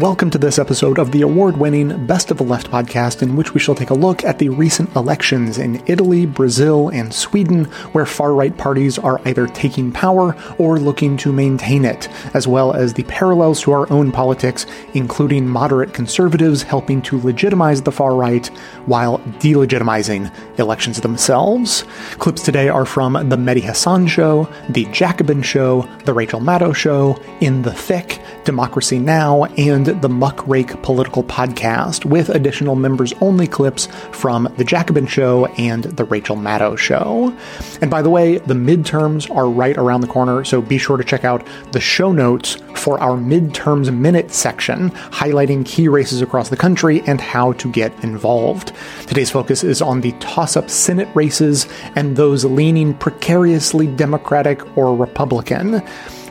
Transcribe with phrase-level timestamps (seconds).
[0.00, 3.54] Welcome to this episode of the award winning Best of the Left podcast, in which
[3.54, 8.04] we shall take a look at the recent elections in Italy, Brazil, and Sweden, where
[8.04, 12.92] far right parties are either taking power or looking to maintain it, as well as
[12.92, 18.48] the parallels to our own politics, including moderate conservatives helping to legitimize the far right
[18.84, 21.84] while delegitimizing elections themselves.
[22.18, 27.18] Clips today are from The Mehdi Hasan Show, The Jacobin Show, The Rachel Maddow Show,
[27.40, 29.44] In the Thick, Democracy Now!
[29.44, 35.84] and the Muckrake Political Podcast, with additional members only clips from The Jacobin Show and
[35.84, 37.36] The Rachel Maddow Show.
[37.80, 41.04] And by the way, the midterms are right around the corner, so be sure to
[41.04, 46.56] check out the show notes for our midterms minute section, highlighting key races across the
[46.56, 48.72] country and how to get involved.
[49.06, 54.94] Today's focus is on the toss up Senate races and those leaning precariously Democratic or
[54.94, 55.82] Republican.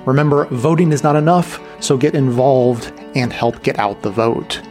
[0.05, 4.61] Remember, voting is not enough, so get involved and help get out the vote.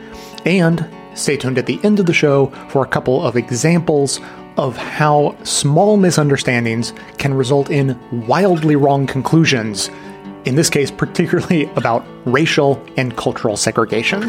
[0.45, 4.20] And stay tuned at the end of the show for a couple of examples
[4.56, 9.91] of how small misunderstandings can result in wildly wrong conclusions,
[10.45, 14.23] in this case, particularly about racial and cultural segregation.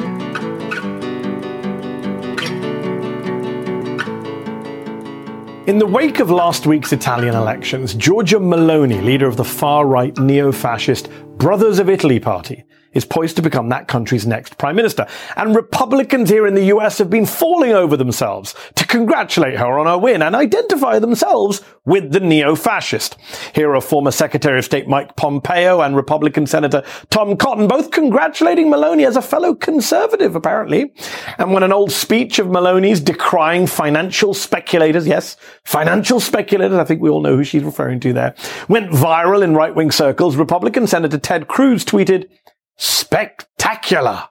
[5.67, 10.16] In the wake of last week's Italian elections, Giorgia Meloni, leader of the far right
[10.19, 12.63] neo fascist Brothers of Italy party,
[12.95, 15.05] is poised to become that country's next prime minister.
[15.35, 19.85] And Republicans here in the US have been falling over themselves to congratulate her on
[19.85, 23.16] her win and identify themselves with the neo-fascist.
[23.53, 28.67] Here are former Secretary of State Mike Pompeo and Republican Senator Tom Cotton both congratulating
[28.67, 30.93] Meloni as a fellow conservative, apparently.
[31.38, 37.01] And when an old speech of Meloni's decrying financial speculators, yes, financial speculators, I think
[37.01, 38.35] we all know who she's referring to there,
[38.67, 42.29] went viral in right-wing circles, Republican Senator Ted Cruz tweeted,
[42.77, 44.29] spectacular.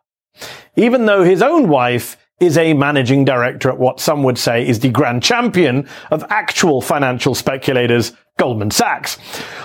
[0.77, 4.81] Even though his own wife is a managing director at what some would say is
[4.81, 9.17] the grand champion of actual financial speculators, Goldman Sachs.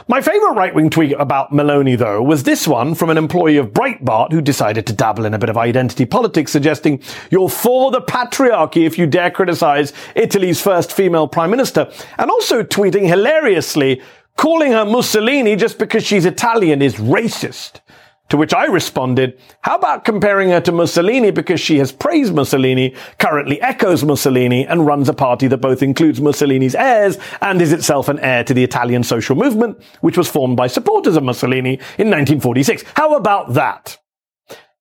[0.07, 4.31] My favorite right-wing tweet about Meloni, though, was this one from an employee of Breitbart
[4.31, 8.85] who decided to dabble in a bit of identity politics, suggesting you're for the patriarchy
[8.85, 13.99] if you dare criticize Italy's first female prime minister, and also tweeting hilariously,
[14.37, 17.79] calling her Mussolini just because she's Italian is racist.
[18.29, 22.95] To which I responded, how about comparing her to Mussolini because she has praised Mussolini,
[23.17, 28.07] currently echoes Mussolini, and runs a party that both includes Mussolini's heirs and is itself
[28.07, 32.09] an heir to the Italian social movement, which was formed by supporters of Mussolini in
[32.09, 32.83] 1946.
[32.95, 33.97] How about that?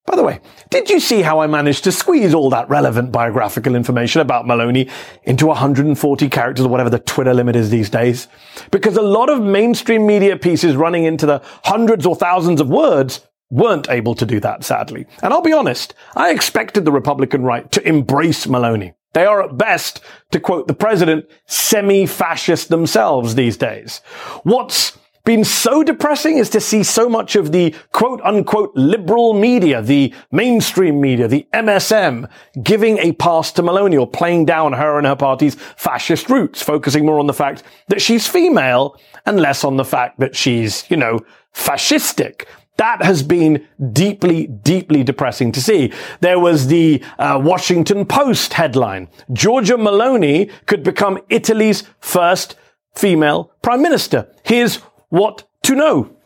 [0.05, 3.75] By the way, did you see how I managed to squeeze all that relevant biographical
[3.75, 4.91] information about Meloni
[5.25, 8.27] into 140 characters or whatever the Twitter limit is these days?
[8.71, 13.28] Because a lot of mainstream media pieces running into the hundreds or thousands of words
[13.51, 15.07] weren't able to do that, sadly.
[15.23, 18.95] And I'll be honest, I expected the Republican right to embrace Meloni.
[19.15, 20.01] They are at best,
[20.33, 24.03] to quote the president, semi-fascist themselves these days.
[24.43, 29.83] What's been so depressing is to see so much of the quote unquote liberal media,
[29.83, 32.31] the mainstream media, the MSM,
[32.63, 37.05] giving a pass to Meloni or playing down her and her party's fascist roots, focusing
[37.05, 40.97] more on the fact that she's female and less on the fact that she's, you
[40.97, 41.21] know,
[41.55, 42.45] fascistic.
[42.79, 45.93] That has been deeply, deeply depressing to see.
[46.21, 49.09] There was the uh, Washington Post headline.
[49.31, 52.55] Giorgia Meloni could become Italy's first
[52.95, 54.29] female prime minister.
[54.45, 54.77] Here's
[55.09, 56.17] what to know.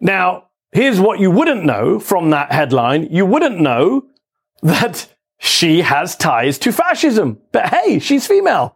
[0.00, 3.08] Now, here's what you wouldn't know from that headline.
[3.12, 4.06] You wouldn't know
[4.62, 7.40] that she has ties to fascism.
[7.52, 8.74] But hey, she's female.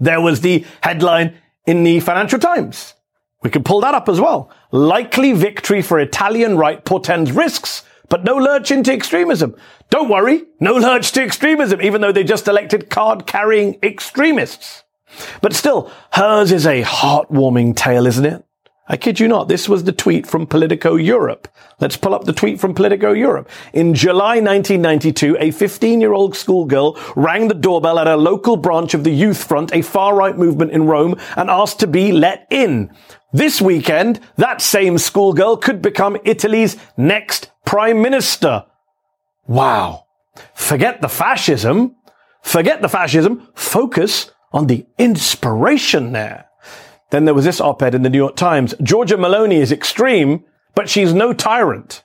[0.00, 2.94] There was the headline in the Financial Times.
[3.42, 4.50] We can pull that up as well.
[4.72, 9.54] Likely victory for Italian right portends risks, but no lurch into extremism.
[9.90, 14.84] Don't worry, no lurch to extremism, even though they just elected card carrying extremists.
[15.40, 18.44] But still, hers is a heartwarming tale, isn't it?
[18.90, 19.48] I kid you not.
[19.48, 21.46] This was the tweet from Politico Europe.
[21.78, 23.50] Let's pull up the tweet from Politico Europe.
[23.74, 29.12] In July 1992, a 15-year-old schoolgirl rang the doorbell at a local branch of the
[29.12, 32.90] Youth Front, a far-right movement in Rome, and asked to be let in.
[33.32, 38.64] This weekend, that same schoolgirl could become Italy's next prime minister.
[39.46, 40.06] Wow.
[40.54, 41.96] Forget the fascism.
[42.42, 43.48] Forget the fascism.
[43.54, 46.46] Focus on the inspiration there.
[47.10, 48.74] Then there was this op-ed in the New York Times.
[48.74, 52.04] Giorgia Meloni is extreme, but she's no tyrant.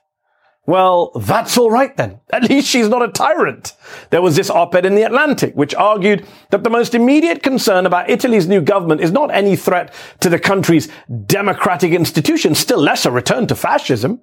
[0.66, 2.20] Well, that's all right then.
[2.32, 3.74] At least she's not a tyrant.
[4.08, 8.08] There was this op-ed in the Atlantic, which argued that the most immediate concern about
[8.08, 10.88] Italy's new government is not any threat to the country's
[11.26, 14.22] democratic institutions, still less a return to fascism.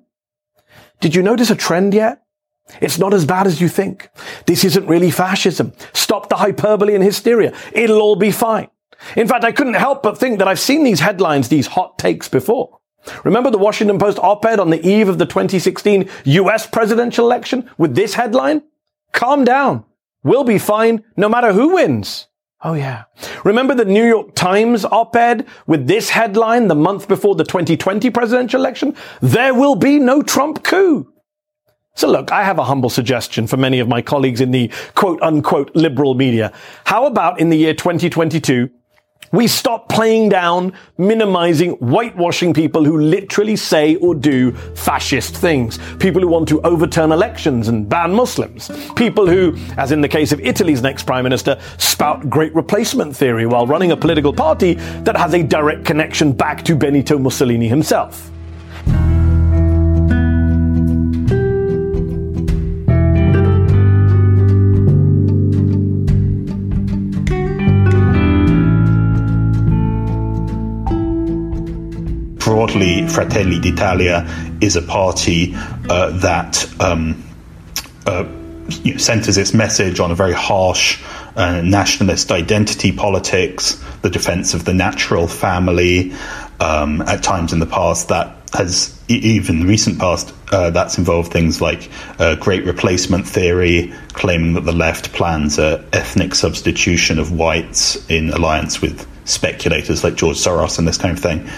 [0.99, 2.23] Did you notice a trend yet?
[2.79, 4.09] It's not as bad as you think.
[4.47, 5.73] This isn't really fascism.
[5.93, 7.53] Stop the hyperbole and hysteria.
[7.73, 8.69] It'll all be fine.
[9.15, 12.27] In fact, I couldn't help but think that I've seen these headlines, these hot takes
[12.27, 12.79] before.
[13.23, 17.95] Remember the Washington Post op-ed on the eve of the 2016 US presidential election with
[17.95, 18.63] this headline?
[19.11, 19.85] Calm down.
[20.23, 22.27] We'll be fine no matter who wins.
[22.63, 23.05] Oh yeah.
[23.43, 28.61] Remember the New York Times op-ed with this headline the month before the 2020 presidential
[28.61, 28.95] election?
[29.19, 31.11] There will be no Trump coup.
[31.95, 35.21] So look, I have a humble suggestion for many of my colleagues in the quote
[35.23, 36.53] unquote liberal media.
[36.85, 38.69] How about in the year 2022,
[39.31, 45.79] we stop playing down, minimizing, whitewashing people who literally say or do fascist things.
[45.99, 48.69] People who want to overturn elections and ban Muslims.
[48.95, 53.45] People who, as in the case of Italy's next prime minister, spout great replacement theory
[53.45, 54.73] while running a political party
[55.03, 58.31] that has a direct connection back to Benito Mussolini himself.
[72.43, 74.27] Broadly, Fratelli d'Italia
[74.61, 77.23] is a party uh, that um,
[78.05, 78.25] uh,
[78.83, 81.01] you know, centers its message on a very harsh
[81.35, 86.11] uh, nationalist identity politics, the defense of the natural family.
[86.59, 91.61] Um, at times in the past, that has even recent past uh, that's involved things
[91.61, 91.89] like
[92.19, 98.29] uh, great replacement theory, claiming that the left plans a ethnic substitution of whites in
[98.29, 101.49] alliance with speculators like George Soros and this kind of thing.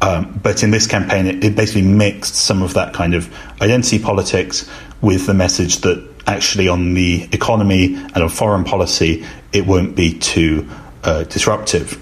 [0.00, 3.98] Um, but in this campaign, it, it, basically mixed some of that kind of identity
[3.98, 4.68] politics
[5.00, 10.18] with the message that actually on the economy and on foreign policy, it won't be
[10.18, 10.68] too
[11.02, 11.98] uh, disruptive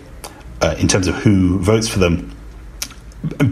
[0.61, 2.35] uh, in terms of who votes for them.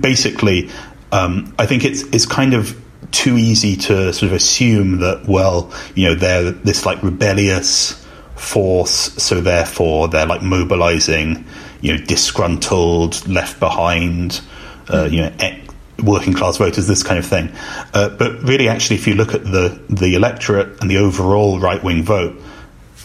[0.00, 0.70] Basically,
[1.12, 2.78] um, I think it's it's kind of
[3.10, 8.04] too easy to sort of assume that well, you know, they're this like rebellious
[8.34, 11.44] force, so therefore they're like mobilizing
[11.82, 14.40] you know, disgruntled, left behind,
[14.88, 15.32] uh, you know,
[16.02, 17.52] working class voters, this kind of thing.
[17.92, 21.82] Uh, but really, actually, if you look at the the electorate and the overall right
[21.82, 22.40] wing vote,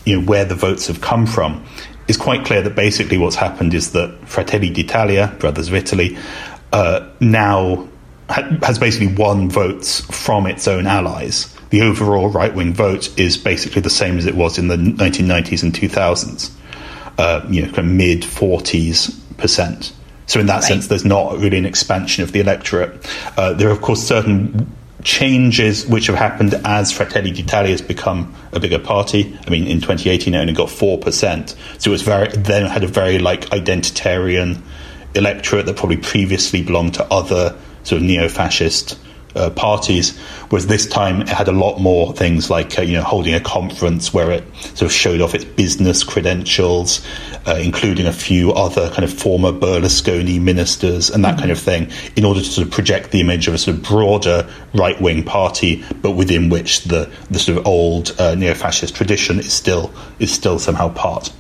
[0.06, 1.66] you know, where the votes have come from,
[2.08, 6.18] it's quite clear that basically what's happened is that Fratelli d'Italia, Brothers of Italy,
[6.72, 7.88] uh, now
[8.30, 11.54] ha- has basically won votes from its own allies.
[11.72, 15.64] The overall right wing vote is basically the same as it was in the 1990s
[15.64, 16.57] and 2000s
[17.18, 19.94] uh, you know, kind of mid 40s percent.
[20.26, 20.64] So in that right.
[20.64, 23.08] sense, there's not really an expansion of the electorate.
[23.38, 24.70] Uh, there are, of course, certain
[25.04, 29.38] changes which have happened as Fratelli d'Italia has become a bigger party.
[29.46, 32.84] I mean, in 2018, it only got four percent, so it was very then had
[32.84, 34.62] a very like identitarian
[35.16, 39.00] electorate that probably previously belonged to other sort of neo-fascist
[39.38, 40.18] uh, parties,
[40.50, 43.40] whereas this time it had a lot more things like uh, you know holding a
[43.40, 47.06] conference where it sort of showed off its business credentials,
[47.46, 51.40] uh, including a few other kind of former Berlusconi ministers and that mm-hmm.
[51.40, 53.84] kind of thing, in order to sort of project the image of a sort of
[53.84, 58.96] broader right wing party, but within which the the sort of old uh, neo fascist
[58.96, 61.32] tradition is still is still somehow part.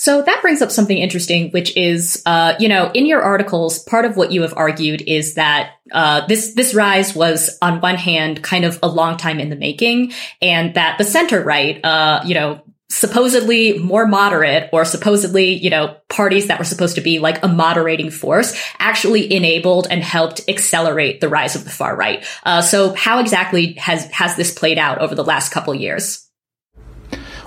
[0.00, 4.06] So that brings up something interesting, which is, uh, you know, in your articles, part
[4.06, 8.42] of what you have argued is that uh, this this rise was, on one hand,
[8.42, 12.32] kind of a long time in the making, and that the center right, uh, you
[12.32, 17.44] know, supposedly more moderate or supposedly, you know, parties that were supposed to be like
[17.44, 22.24] a moderating force actually enabled and helped accelerate the rise of the far right.
[22.44, 26.26] Uh, so how exactly has has this played out over the last couple years?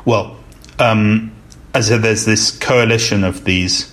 [0.05, 0.37] Well,
[0.77, 1.31] um,
[1.73, 3.92] as if there's this coalition of these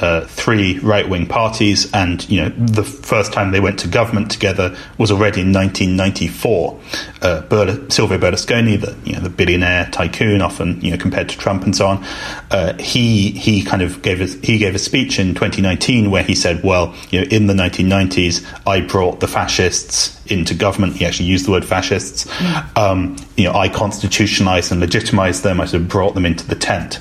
[0.00, 4.30] uh, three right wing parties, and you know the first time they went to government
[4.30, 6.80] together was already in 1994.
[7.20, 11.38] Uh, Berl- Silvio Berlusconi, the you know the billionaire tycoon, often you know compared to
[11.38, 12.04] Trump and so on,
[12.50, 16.34] uh, he he kind of gave a, he gave a speech in 2019 where he
[16.34, 20.96] said, well, you know, in the 1990s, I brought the fascists into government.
[20.96, 22.24] He actually used the word fascists.
[22.24, 22.76] Mm.
[22.76, 25.60] Um, you know, I constitutionalized and legitimized them.
[25.60, 27.00] I sort of brought them into the tent.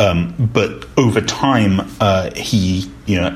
[0.00, 3.30] Um, but over time, uh, he, you know,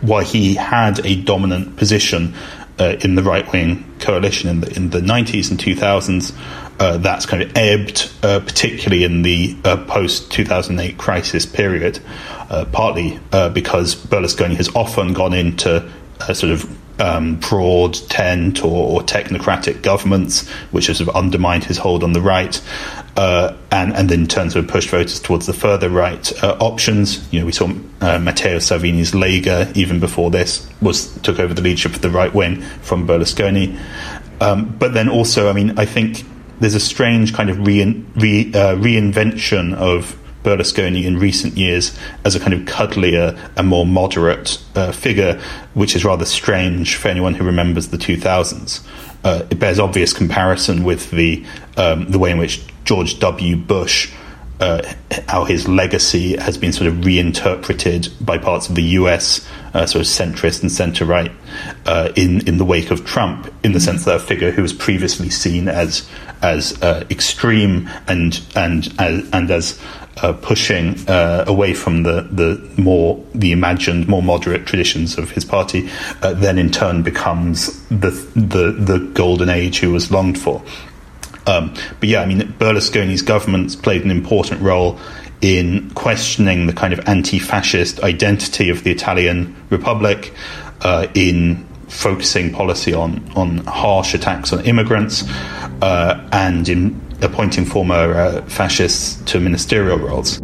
[0.00, 2.34] while he had a dominant position
[2.80, 6.36] uh, in the right wing coalition in the in the 90s and 2000s,
[6.80, 12.00] uh, that's kind of ebbed, uh, particularly in the uh, post 2008 crisis period,
[12.50, 13.18] uh, partly
[13.52, 15.88] because Berlusconi has often gone into
[16.34, 21.78] sort of um, broad tent or, or, technocratic governments, which has sort of undermined his
[21.78, 22.60] hold on the right,
[23.16, 27.32] uh, and and then turns to push voters towards the further right uh, options.
[27.32, 31.62] You know, we saw uh, Matteo Salvini's Lega even before this was took over the
[31.62, 33.78] leadership of the right wing from Berlusconi.
[34.40, 36.24] Um, but then also, I mean, I think
[36.60, 40.17] there's a strange kind of re- re- uh, reinvention of
[40.48, 45.38] Berlusconi in recent years as a kind of cuddlier and more moderate uh, figure,
[45.74, 48.82] which is rather strange for anyone who remembers the 2000s.
[49.24, 51.44] Uh, it bears obvious comparison with the
[51.76, 53.56] um, the way in which George W.
[53.56, 54.10] Bush
[54.60, 54.82] uh,
[55.28, 60.02] how his legacy has been sort of reinterpreted by parts of the US, uh, sort
[60.02, 61.32] of centrist and centre right,
[61.86, 64.72] uh, in in the wake of Trump, in the sense that a figure who was
[64.72, 66.08] previously seen as
[66.42, 69.80] as uh, extreme and and and, and as
[70.22, 75.44] uh, pushing uh, away from the, the more the imagined more moderate traditions of his
[75.44, 75.88] party,
[76.20, 80.62] then in turn becomes the the the golden age who was longed for.
[81.48, 84.98] Um, but yeah, I mean, Berlusconi's government's played an important role
[85.40, 90.34] in questioning the kind of anti-fascist identity of the Italian Republic,
[90.82, 95.24] uh, in focusing policy on on harsh attacks on immigrants,
[95.80, 100.40] uh, and in appointing former uh, fascists to ministerial roles.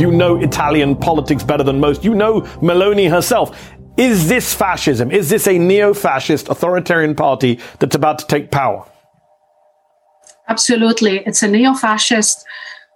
[0.00, 2.04] You know Italian politics better than most.
[2.04, 3.70] You know Meloni herself.
[3.98, 5.10] Is this fascism?
[5.10, 8.86] Is this a neo fascist authoritarian party that's about to take power?
[10.48, 11.18] Absolutely.
[11.26, 12.46] It's a neo fascist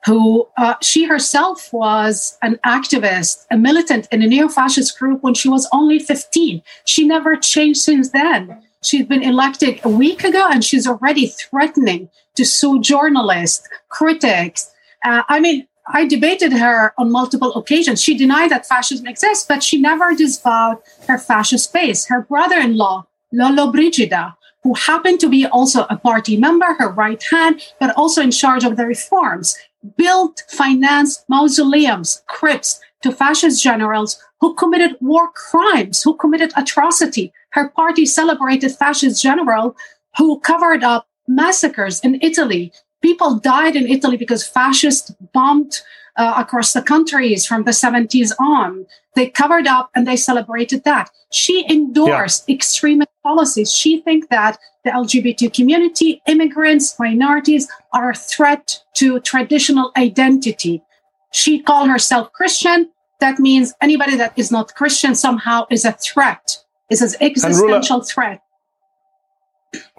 [0.07, 5.35] who uh, she herself was an activist, a militant in a neo fascist group when
[5.35, 6.63] she was only 15.
[6.87, 8.63] She never changed since then.
[8.83, 14.71] She's been elected a week ago and she's already threatening to sue journalists, critics.
[15.05, 18.03] Uh, I mean, I debated her on multiple occasions.
[18.03, 22.07] She denied that fascism exists, but she never disavowed her fascist base.
[22.07, 27.23] Her brother in law, Lollobrigida, who happened to be also a party member, her right
[27.31, 29.57] hand, but also in charge of the reforms,
[29.97, 37.31] built, financed mausoleums, crypts to fascist generals who committed war crimes, who committed atrocity.
[37.51, 39.77] Her party celebrated fascist general
[40.17, 42.73] who covered up massacres in Italy,
[43.05, 45.83] people died in Italy because fascists bombed
[46.17, 48.87] uh, across the countries from the 70s on.
[49.15, 51.11] They covered up and they celebrated that.
[51.31, 52.55] She endorsed yeah.
[52.55, 53.71] extremist policies.
[53.73, 60.83] She thinks that the LGBT community, immigrants, minorities are a threat to traditional identity.
[61.31, 62.91] She called herself Christian.
[63.21, 66.57] That means anybody that is not Christian somehow is a threat,
[66.89, 68.41] is an existential threat.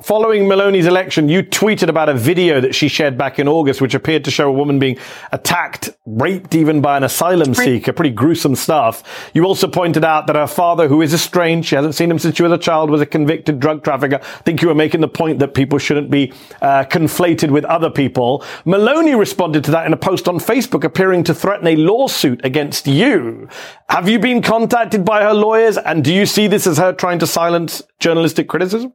[0.02, 3.96] Following Meloni's election, you tweeted about a video that she shared back in August, which
[3.96, 4.98] appeared to show a woman being
[5.32, 7.94] attacked, raped even by an asylum seeker.
[7.94, 9.32] Pretty gruesome stuff.
[9.34, 12.36] You also pointed out that her father, who is estranged, she hasn't seen him since
[12.36, 14.20] she was a child, was a convicted drug trafficker.
[14.22, 17.90] I think you were making the point that people shouldn't be uh, conflated with other
[17.90, 18.44] people.
[18.66, 22.86] Meloni responded to that in a post on Facebook, appearing to threaten a lawsuit against
[22.86, 23.48] you.
[23.90, 27.20] Have you been contacted by her lawyers, and do you see this as her trying
[27.20, 28.94] to silence journalistic criticism?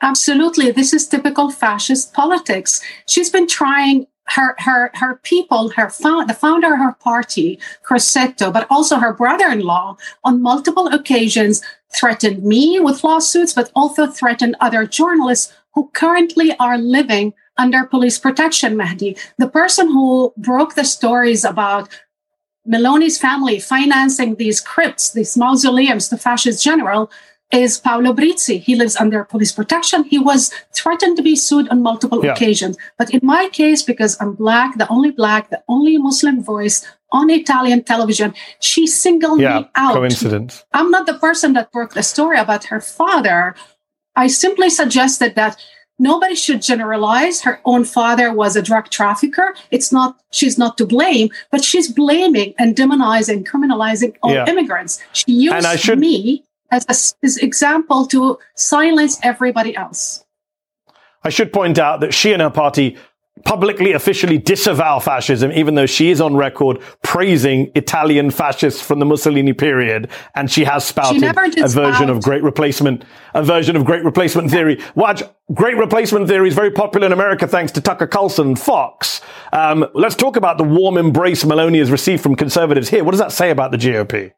[0.00, 0.70] Absolutely.
[0.70, 2.80] This is typical fascist politics.
[3.06, 8.52] She's been trying her her her people, her found, the founder of her party, Crosetto,
[8.52, 11.62] but also her brother-in-law, on multiple occasions
[11.94, 18.18] threatened me with lawsuits, but also threatened other journalists who currently are living under police
[18.18, 18.76] protection.
[18.76, 21.88] Mehdi, the person who broke the stories about
[22.68, 27.10] Meloni's family financing these crypts, these mausoleums the fascist general,
[27.52, 28.60] is Paolo Berizzi.
[28.60, 30.04] He lives under police protection.
[30.04, 32.32] He was threatened to be sued on multiple yeah.
[32.32, 32.76] occasions.
[32.98, 37.30] But in my case, because I'm black, the only black, the only Muslim voice on
[37.30, 39.94] Italian television, she singled yeah, me out.
[39.94, 40.64] Coincidence.
[40.74, 43.54] I'm not the person that broke the story about her father.
[44.14, 45.56] I simply suggested that
[45.98, 50.86] nobody should generalize her own father was a drug trafficker it's not she's not to
[50.86, 54.48] blame but she's blaming and demonizing criminalizing all yeah.
[54.48, 60.24] immigrants she used should, me as an example to silence everybody else.
[61.22, 62.96] I should point out that she and her party
[63.44, 69.06] publicly officially disavow fascism, even though she is on record praising Italian fascists from the
[69.06, 73.84] Mussolini period, and she has spouted she a version of great replacement, a version of
[73.84, 74.80] great replacement theory.
[74.94, 75.22] Watch,
[75.54, 79.20] great replacement theory is very popular in America thanks to Tucker Carlson, Fox.
[79.52, 83.04] Um, let's talk about the warm embrace Meloni has received from conservatives here.
[83.04, 84.32] What does that say about the GOP?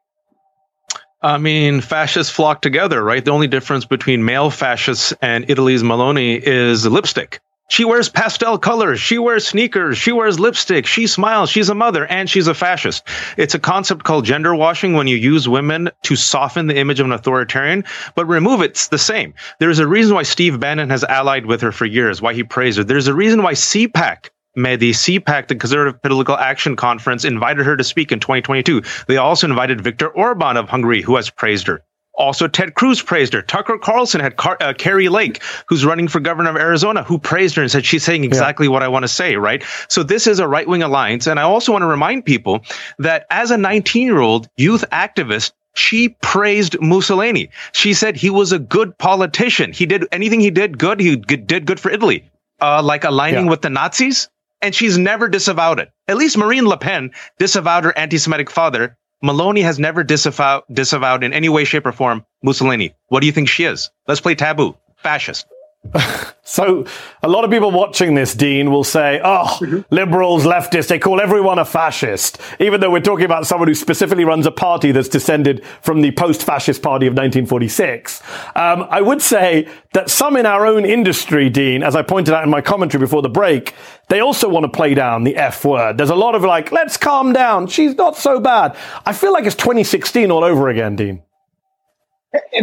[1.23, 3.23] I mean, fascists flock together, right?
[3.23, 7.39] The only difference between male fascists and Italy's Meloni is lipstick.
[7.69, 8.99] She wears pastel colors.
[8.99, 9.97] She wears sneakers.
[9.97, 10.85] She wears lipstick.
[10.85, 11.49] She smiles.
[11.49, 13.07] She's a mother and she's a fascist.
[13.37, 17.05] It's a concept called gender washing when you use women to soften the image of
[17.05, 17.85] an authoritarian,
[18.15, 19.33] but remove it, it's the same.
[19.59, 22.77] There's a reason why Steve Bannon has allied with her for years, why he praised
[22.77, 22.83] her.
[22.83, 27.83] There's a reason why CPAC the CPAC, the Conservative Political Action Conference, invited her to
[27.83, 28.81] speak in 2022.
[29.07, 31.83] They also invited Viktor Orban of Hungary, who has praised her.
[32.15, 33.41] Also, Ted Cruz praised her.
[33.41, 37.55] Tucker Carlson had Car- uh, Kari Lake, who's running for governor of Arizona, who praised
[37.55, 38.71] her and said she's saying exactly yeah.
[38.71, 39.63] what I want to say, right?
[39.87, 41.25] So this is a right wing alliance.
[41.25, 42.63] And I also want to remind people
[42.99, 47.49] that as a 19 year old youth activist, she praised Mussolini.
[47.71, 49.71] She said he was a good politician.
[49.71, 50.99] He did anything he did good.
[50.99, 52.29] He did good for Italy,
[52.59, 53.51] uh, like aligning yeah.
[53.51, 54.29] with the Nazis.
[54.61, 55.89] And she's never disavowed it.
[56.07, 61.33] At least Marine Le Pen disavowed her anti-Semitic father Meloni has never disavowed, disavowed in
[61.33, 62.95] any way, shape, or form Mussolini.
[63.09, 63.91] What do you think she is?
[64.07, 64.75] Let's play taboo.
[64.97, 65.45] Fascist.
[66.43, 66.85] so
[67.23, 69.81] a lot of people watching this, Dean, will say, oh, mm-hmm.
[69.93, 74.23] liberals, leftists, they call everyone a fascist, even though we're talking about someone who specifically
[74.23, 78.21] runs a party that's descended from the post-fascist party of 1946.
[78.55, 82.43] Um, I would say that some in our own industry, Dean, as I pointed out
[82.43, 83.73] in my commentary before the break,
[84.09, 85.97] they also want to play down the F word.
[85.97, 87.67] There's a lot of like, let's calm down.
[87.67, 88.75] She's not so bad.
[89.05, 91.23] I feel like it's 2016 all over again, Dean.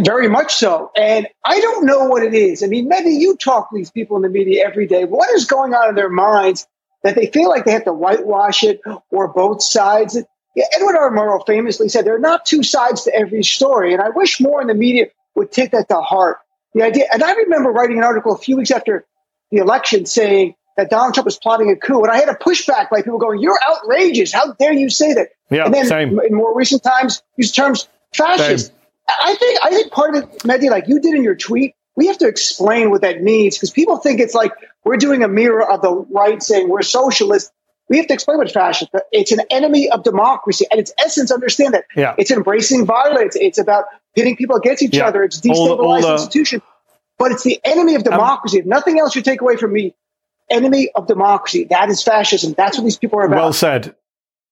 [0.01, 0.91] Very much so.
[0.95, 2.63] And I don't know what it is.
[2.63, 5.05] I mean, maybe you talk to these people in the media every day.
[5.05, 6.67] What is going on in their minds
[7.03, 10.17] that they feel like they have to whitewash it or both sides?
[10.73, 11.11] Edward R.
[11.11, 13.93] Murrow famously said there are not two sides to every story.
[13.93, 16.37] And I wish more in the media would take that to heart.
[16.73, 19.05] The idea, and I remember writing an article a few weeks after
[19.51, 22.03] the election saying that Donald Trump was plotting a coup.
[22.03, 24.31] And I had a pushback by people going, You're outrageous.
[24.31, 25.29] How dare you say that?
[25.49, 26.19] Yeah, and then same.
[26.19, 28.67] in more recent times, use terms fascist.
[28.67, 28.75] Same.
[29.23, 32.07] I think I think part of it, Mehdi, like you did in your tweet, we
[32.07, 34.51] have to explain what that means because people think it's like
[34.85, 37.51] we're doing a mirror of the right saying we're socialists.
[37.89, 38.91] We have to explain what fascist.
[39.11, 41.31] It's an enemy of democracy, and its essence.
[41.31, 41.85] Understand that.
[41.95, 42.13] Yeah.
[42.19, 43.35] It's embracing violence.
[43.35, 43.85] It's about
[44.15, 45.07] pitting people against each yeah.
[45.07, 45.23] other.
[45.23, 46.61] It's all the, institution.
[47.17, 48.59] But it's the enemy of um, democracy.
[48.59, 49.95] Um, if nothing else you take away from me,
[50.49, 51.65] enemy of democracy.
[51.65, 52.53] That is fascism.
[52.53, 53.37] That's what these people are about.
[53.37, 53.95] Well said.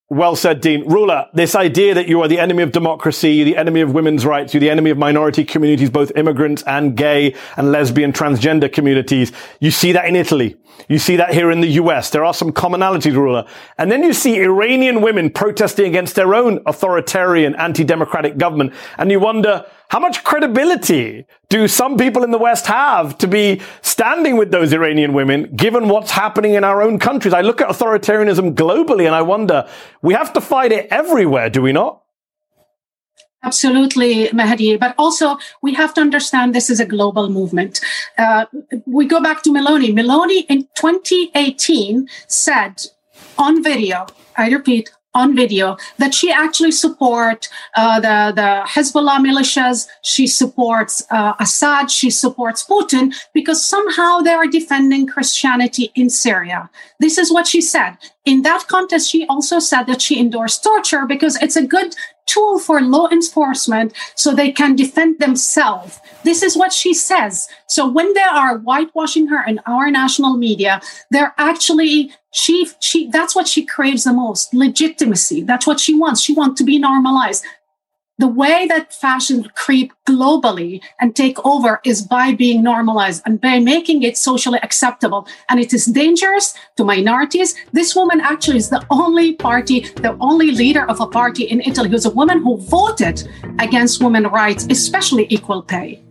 [0.10, 0.86] Well said, Dean.
[0.86, 4.54] Rula, this idea that you are the enemy of democracy, the enemy of women's rights,
[4.54, 9.34] you're the enemy of minority communities, both immigrants and gay and lesbian, transgender communities.
[9.60, 10.56] You see that in Italy.
[10.88, 12.10] You see that here in the US.
[12.12, 13.50] There are some commonalities, Rula.
[13.78, 18.74] And then you see Iranian women protesting against their own authoritarian, anti-democratic government.
[18.98, 23.62] And you wonder, how much credibility do some people in the West have to be
[23.82, 27.34] standing with those Iranian women, given what's happening in our own countries?
[27.34, 29.68] I look at authoritarianism globally and I wonder,
[30.02, 32.02] we have to fight it everywhere, do we not?
[33.44, 34.78] Absolutely, Mehdi.
[34.80, 37.80] But also, we have to understand this is a global movement.
[38.18, 38.46] Uh,
[38.86, 39.94] we go back to Meloni.
[39.94, 42.82] Meloni in 2018 said
[43.38, 49.88] on video, I repeat, on video that she actually support uh, the the Hezbollah militias.
[50.14, 51.86] She supports uh, Assad.
[52.00, 56.70] She supports Putin because somehow they are defending Christianity in Syria.
[57.00, 57.92] This is what she said.
[58.26, 61.96] In that context, she also said that she endorsed torture because it's a good
[62.28, 66.00] tool for law enforcement so they can defend themselves.
[66.24, 67.48] This is what she says.
[67.68, 73.36] So when they are whitewashing her in our national media, they're actually she she that's
[73.36, 77.44] what she craves the most legitimacy that's what she wants she wants to be normalized
[78.18, 83.60] the way that fashion creep globally and take over is by being normalized and by
[83.60, 85.28] making it socially acceptable.
[85.50, 87.56] And it is dangerous to minorities.
[87.74, 91.90] This woman actually is the only party, the only leader of a party in Italy
[91.90, 93.28] who's a woman who voted
[93.60, 96.02] against women rights, especially equal pay.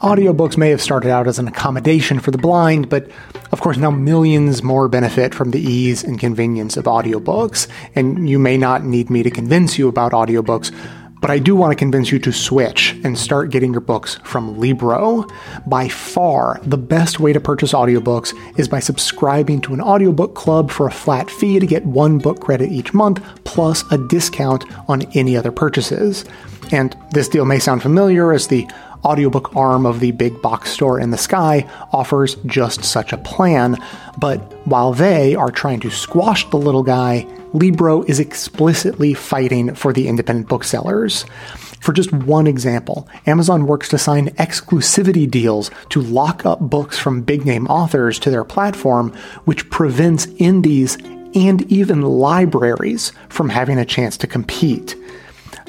[0.00, 3.10] Audiobooks may have started out as an accommodation for the blind, but
[3.50, 7.66] of course now millions more benefit from the ease and convenience of audiobooks.
[7.96, 10.72] And you may not need me to convince you about audiobooks,
[11.20, 14.60] but I do want to convince you to switch and start getting your books from
[14.60, 15.26] Libro.
[15.66, 20.70] By far, the best way to purchase audiobooks is by subscribing to an audiobook club
[20.70, 25.02] for a flat fee to get one book credit each month, plus a discount on
[25.16, 26.24] any other purchases.
[26.70, 28.68] And this deal may sound familiar as the
[29.04, 33.76] audiobook arm of the big box store in the sky offers just such a plan.
[34.18, 39.92] But while they are trying to squash the little guy, Libro is explicitly fighting for
[39.92, 41.24] the independent booksellers.
[41.80, 47.22] For just one example, Amazon works to sign exclusivity deals to lock up books from
[47.22, 49.12] big name authors to their platform,
[49.44, 50.98] which prevents indies
[51.34, 54.96] and even libraries from having a chance to compete.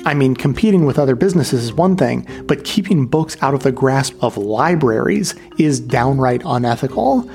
[0.06, 3.72] I mean, competing with other businesses is one thing, but keeping books out of the
[3.72, 7.30] grasp of libraries is downright unethical.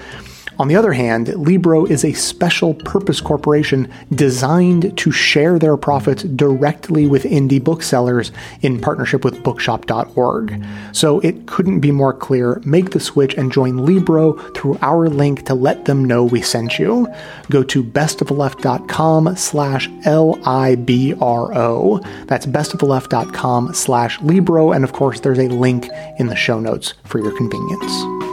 [0.58, 6.22] On the other hand, Libro is a special purpose corporation designed to share their profits
[6.22, 8.30] directly with indie booksellers
[8.62, 10.64] in partnership with bookshop.org.
[10.92, 12.62] So it couldn't be more clear.
[12.64, 16.78] Make the switch and join Libro through our link to let them know we sent
[16.78, 17.08] you.
[17.50, 21.98] Go to bestoftheleft.com slash L-I-B-R-O.
[22.26, 24.70] That's bestoftheleft.com slash Libro.
[24.72, 25.88] And of course, there's a link
[26.18, 28.23] in the show notes for your convenience.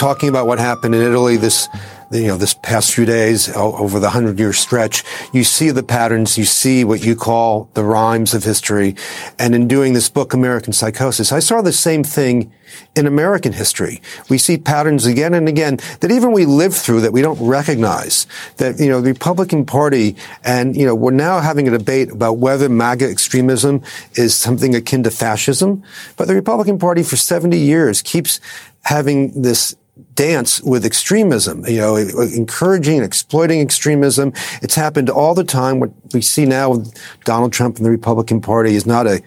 [0.00, 1.68] Talking about what happened in Italy this
[2.10, 6.36] you know, this past few days over the hundred year stretch, you see the patterns,
[6.36, 8.96] you see what you call the rhymes of history.
[9.38, 12.52] And in doing this book, American Psychosis, I saw the same thing
[12.96, 14.02] in American history.
[14.28, 18.26] We see patterns again and again that even we live through that we don't recognize.
[18.56, 22.38] That, you know, the Republican Party and, you know, we're now having a debate about
[22.38, 23.82] whether MAGA extremism
[24.14, 25.84] is something akin to fascism.
[26.16, 28.40] But the Republican Party for 70 years keeps
[28.82, 29.76] having this
[30.20, 34.34] dance with extremism, you know, encouraging and exploiting extremism.
[34.60, 35.80] It's happened all the time.
[35.80, 36.92] What we see now with
[37.24, 39.22] Donald Trump and the Republican Party is not a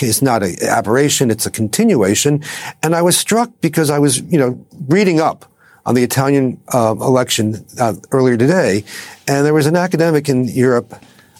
[0.00, 2.42] it's not an aberration, it's a continuation.
[2.82, 5.44] And I was struck because I was, you know, reading up
[5.84, 8.84] on the Italian uh, election uh, earlier today,
[9.26, 10.94] and there was an academic in Europe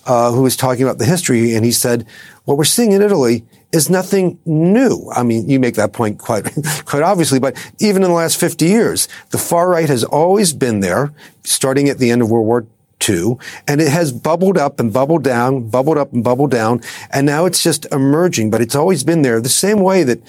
[0.07, 2.05] uh, who was talking about the history, and he said,
[2.45, 5.11] "What we're seeing in Italy is nothing new.
[5.15, 6.45] I mean, you make that point quite,
[6.85, 10.81] quite obviously, but even in the last 50 years, the far right has always been
[10.81, 11.13] there,
[11.45, 12.67] starting at the end of World War
[12.99, 16.81] two, and it has bubbled up and bubbled down, bubbled up and bubbled down,
[17.11, 19.41] and now it's just emerging, but it's always been there.
[19.41, 20.21] The same way that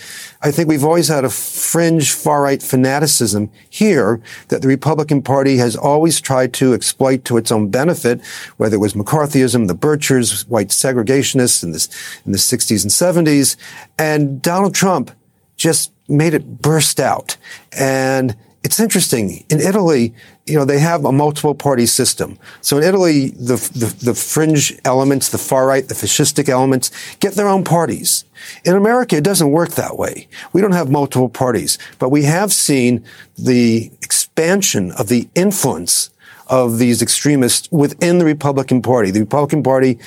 [0.42, 5.76] I think we've always had a fringe far-right fanaticism here that the Republican Party has
[5.76, 8.22] always tried to exploit to its own benefit,
[8.58, 11.90] whether it was McCarthyism, the Birchers, white segregationists in, this,
[12.26, 13.56] in the 60s and 70s,
[13.98, 15.12] and Donald Trump
[15.58, 17.38] just made it burst out.
[17.72, 19.46] And it's interesting.
[19.50, 20.14] In Italy,
[20.46, 22.38] you know, they have a multiple party system.
[22.62, 27.34] So in Italy, the, the, the, fringe elements, the far right, the fascistic elements get
[27.36, 28.26] their own parties.
[28.66, 30.28] In America, it doesn't work that way.
[30.52, 33.04] We don't have multiple parties, but we have seen
[33.38, 36.10] the expansion of the influence
[36.48, 39.12] of these extremists within the Republican Party.
[39.12, 40.00] The Republican Party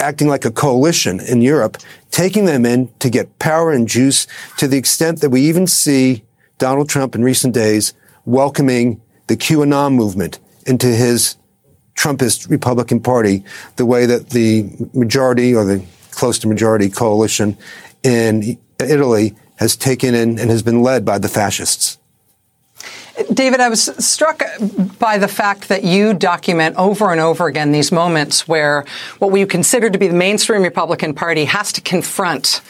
[0.00, 1.78] acting like a coalition in Europe,
[2.10, 4.26] taking them in to get power and juice
[4.58, 6.23] to the extent that we even see
[6.58, 11.36] Donald Trump in recent days welcoming the QAnon movement into his
[11.94, 13.44] Trumpist Republican Party
[13.76, 17.56] the way that the majority or the close to majority coalition
[18.02, 21.98] in Italy has taken in and has been led by the fascists.
[23.32, 24.42] David, I was struck
[24.98, 28.84] by the fact that you document over and over again these moments where
[29.20, 32.60] what we consider to be the mainstream Republican Party has to confront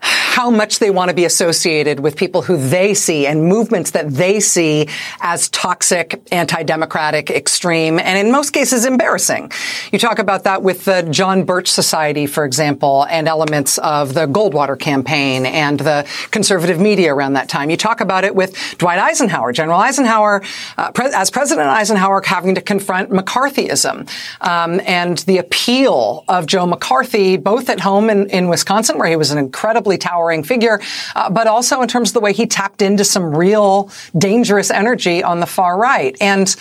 [0.00, 4.08] how much they want to be associated with people who they see and movements that
[4.08, 4.88] they see
[5.20, 9.50] as toxic, anti-democratic, extreme, and in most cases embarrassing.
[9.90, 14.26] You talk about that with the John Birch Society, for example, and elements of the
[14.26, 17.68] Goldwater campaign and the conservative media around that time.
[17.68, 20.42] You talk about it with Dwight Eisenhower, General Eisenhower,
[20.76, 24.08] uh, pre- as President Eisenhower having to confront McCarthyism
[24.40, 29.16] um, and the appeal of Joe McCarthy, both at home in, in Wisconsin, where he
[29.16, 29.38] was an
[29.88, 30.80] incredibly towering figure,
[31.16, 35.22] uh, but also in terms of the way he tapped into some real dangerous energy
[35.22, 36.16] on the far right.
[36.20, 36.54] And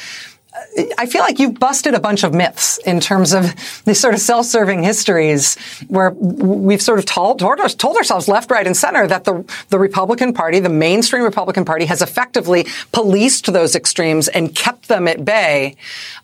[0.54, 3.54] uh, I feel like you've busted a bunch of myths in terms of
[3.86, 8.66] these sort of self-serving histories where we've sort of told, told, told, ourselves left, right,
[8.66, 13.76] and center that the, the Republican Party, the mainstream Republican Party, has effectively policed those
[13.76, 15.76] extremes and kept them at bay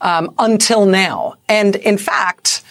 [0.01, 1.35] um, until now.
[1.49, 2.63] And in fact,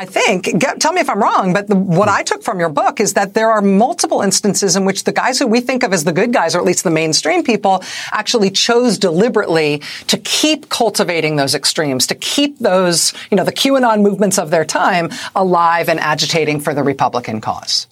[0.00, 2.68] I think, get, tell me if I'm wrong, but the, what I took from your
[2.68, 5.92] book is that there are multiple instances in which the guys who we think of
[5.92, 7.82] as the good guys, or at least the mainstream people,
[8.12, 14.00] actually chose deliberately to keep cultivating those extremes, to keep those, you know, the QAnon
[14.02, 17.88] movements of their time alive and agitating for the Republican cause.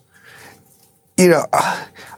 [1.18, 1.46] You know,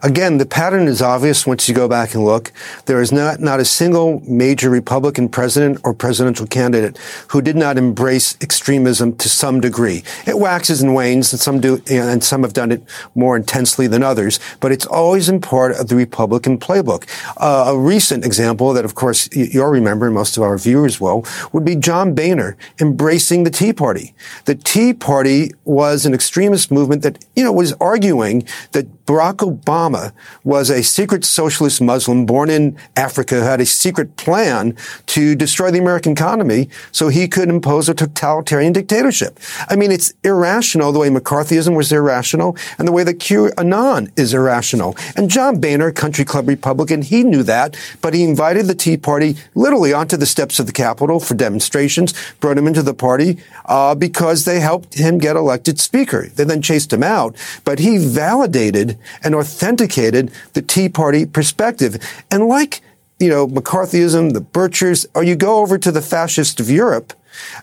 [0.00, 2.52] Again, the pattern is obvious once you go back and look.
[2.86, 6.96] There is not, not a single major Republican president or presidential candidate
[7.28, 10.04] who did not embrace extremism to some degree.
[10.24, 12.82] It waxes and wanes, and some do, and some have done it
[13.16, 17.08] more intensely than others, but it's always in part of the Republican playbook.
[17.36, 21.26] Uh, a recent example that, of course, you'll remember, and most of our viewers will,
[21.52, 24.14] would be John Boehner embracing the Tea Party.
[24.44, 30.12] The Tea Party was an extremist movement that, you know, was arguing that Barack Obama
[30.44, 35.70] was a secret socialist Muslim born in Africa who had a secret plan to destroy
[35.70, 39.40] the American economy so he could impose a totalitarian dictatorship.
[39.70, 44.34] I mean, it's irrational the way McCarthyism was irrational and the way that QAnon is
[44.34, 44.94] irrational.
[45.16, 49.36] And John Boehner, country club Republican, he knew that, but he invited the Tea Party
[49.54, 53.94] literally onto the steps of the Capitol for demonstrations, brought him into the party uh,
[53.94, 56.28] because they helped him get elected speaker.
[56.28, 58.77] They then chased him out, but he validated
[59.22, 61.96] and authenticated the Tea Party perspective.
[62.30, 62.80] And like,
[63.18, 67.12] you know, McCarthyism, the Birchers, or you go over to the fascist of Europe,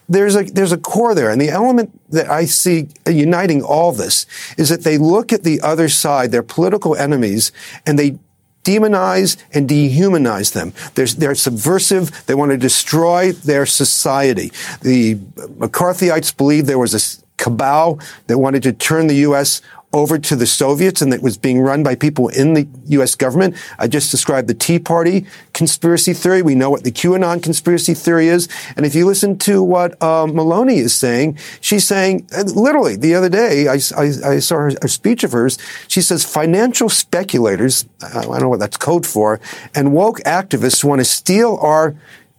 [0.07, 4.25] there's a there's a core there, and the element that I see uniting all this
[4.57, 7.51] is that they look at the other side, their political enemies,
[7.85, 8.17] and they
[8.63, 10.73] demonize and dehumanize them.
[10.95, 12.25] They're, they're subversive.
[12.25, 14.51] They want to destroy their society.
[14.81, 19.61] The McCarthyites believe there was a cabal that wanted to turn the U.S
[19.95, 23.15] over to the Soviets and that was being run by people in the U.S.
[23.15, 23.55] government.
[23.79, 26.41] I just described the Tea Party conspiracy theory.
[26.41, 28.49] We know what the QAnon conspiracy theory is.
[28.75, 33.15] And if you listen to what uh, Meloni is saying, she's saying, uh, literally, the
[33.15, 35.57] other day, I, I, I saw her, a speech of hers.
[35.87, 39.39] She says financial speculators, I don't know what that's code for,
[39.73, 41.95] and woke activists want to steal our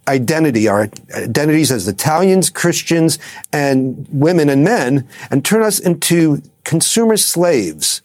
[0.08, 3.18] identity, our identities as Italians, Christians,
[3.50, 8.02] and women and men, and turn us into consumer slaves.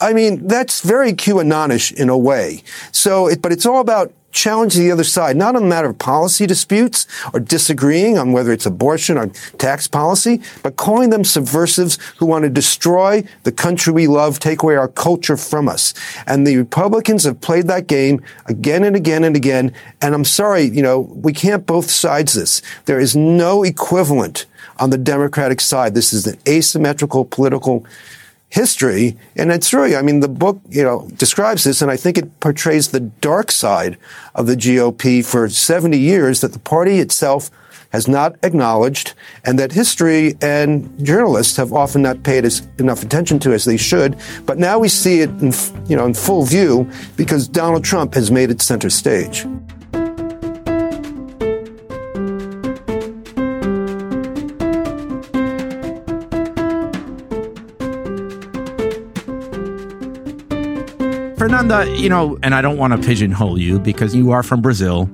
[0.00, 2.62] I mean, that's very QAnonish in a way.
[2.92, 5.98] So, it, but it's all about challenging the other side, not on a matter of
[5.98, 11.98] policy disputes or disagreeing on whether it's abortion or tax policy, but calling them subversives
[12.18, 15.94] who want to destroy the country we love, take away our culture from us.
[16.26, 19.72] And the Republicans have played that game again and again and again.
[20.02, 22.60] And I'm sorry, you know, we can't both sides this.
[22.86, 24.46] There is no equivalent
[24.78, 25.94] on the Democratic side.
[25.94, 27.86] This is an asymmetrical political
[28.54, 29.16] history.
[29.34, 32.38] And it's really, I mean, the book, you know, describes this, and I think it
[32.38, 33.98] portrays the dark side
[34.34, 37.50] of the GOP for 70 years that the party itself
[37.90, 43.38] has not acknowledged and that history and journalists have often not paid as enough attention
[43.38, 44.16] to as they should.
[44.46, 45.52] But now we see it in,
[45.86, 49.46] you know, in full view because Donald Trump has made it center stage.
[61.44, 65.10] Fernanda, you know, and I don't want to pigeonhole you because you are from Brazil,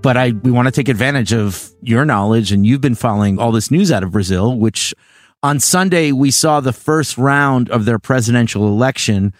[0.00, 3.52] but I we want to take advantage of your knowledge and you've been following all
[3.52, 4.94] this news out of Brazil, which
[5.42, 9.34] on Sunday we saw the first round of their presidential election.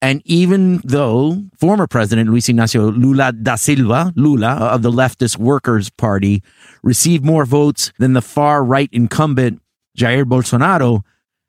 [0.00, 5.90] And even though former President Luis Ignacio Lula da Silva, Lula of the leftist Workers'
[5.90, 6.42] Party,
[6.82, 9.60] received more votes than the far right incumbent
[9.98, 11.02] Jair Bolsonaro,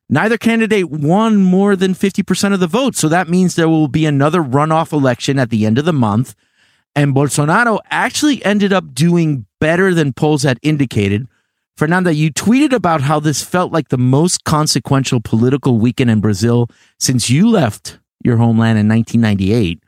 [0.10, 2.96] Neither candidate won more than 50% of the vote.
[2.96, 6.36] So that means there will be another runoff election at the end of the month.
[6.96, 11.28] And Bolsonaro actually ended up doing better than polls had indicated.
[11.76, 16.70] Fernanda, you tweeted about how this felt like the most consequential political weekend in Brazil
[17.00, 19.84] since you left your homeland in 1998.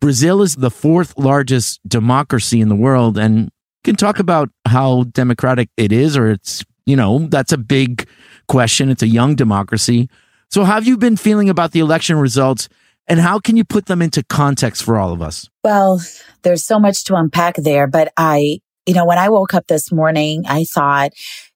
[0.00, 3.50] Brazil is the fourth largest democracy in the world and
[3.84, 8.08] can talk about how democratic it is or it's, you know, that's a big
[8.48, 8.88] question.
[8.90, 10.08] It's a young democracy.
[10.50, 12.68] So, how have you been feeling about the election results,
[13.08, 15.48] and how can you put them into context for all of us?
[15.62, 16.00] Well,
[16.42, 19.90] there's so much to unpack there, but I, you know, when I woke up this
[19.90, 21.12] morning, I thought,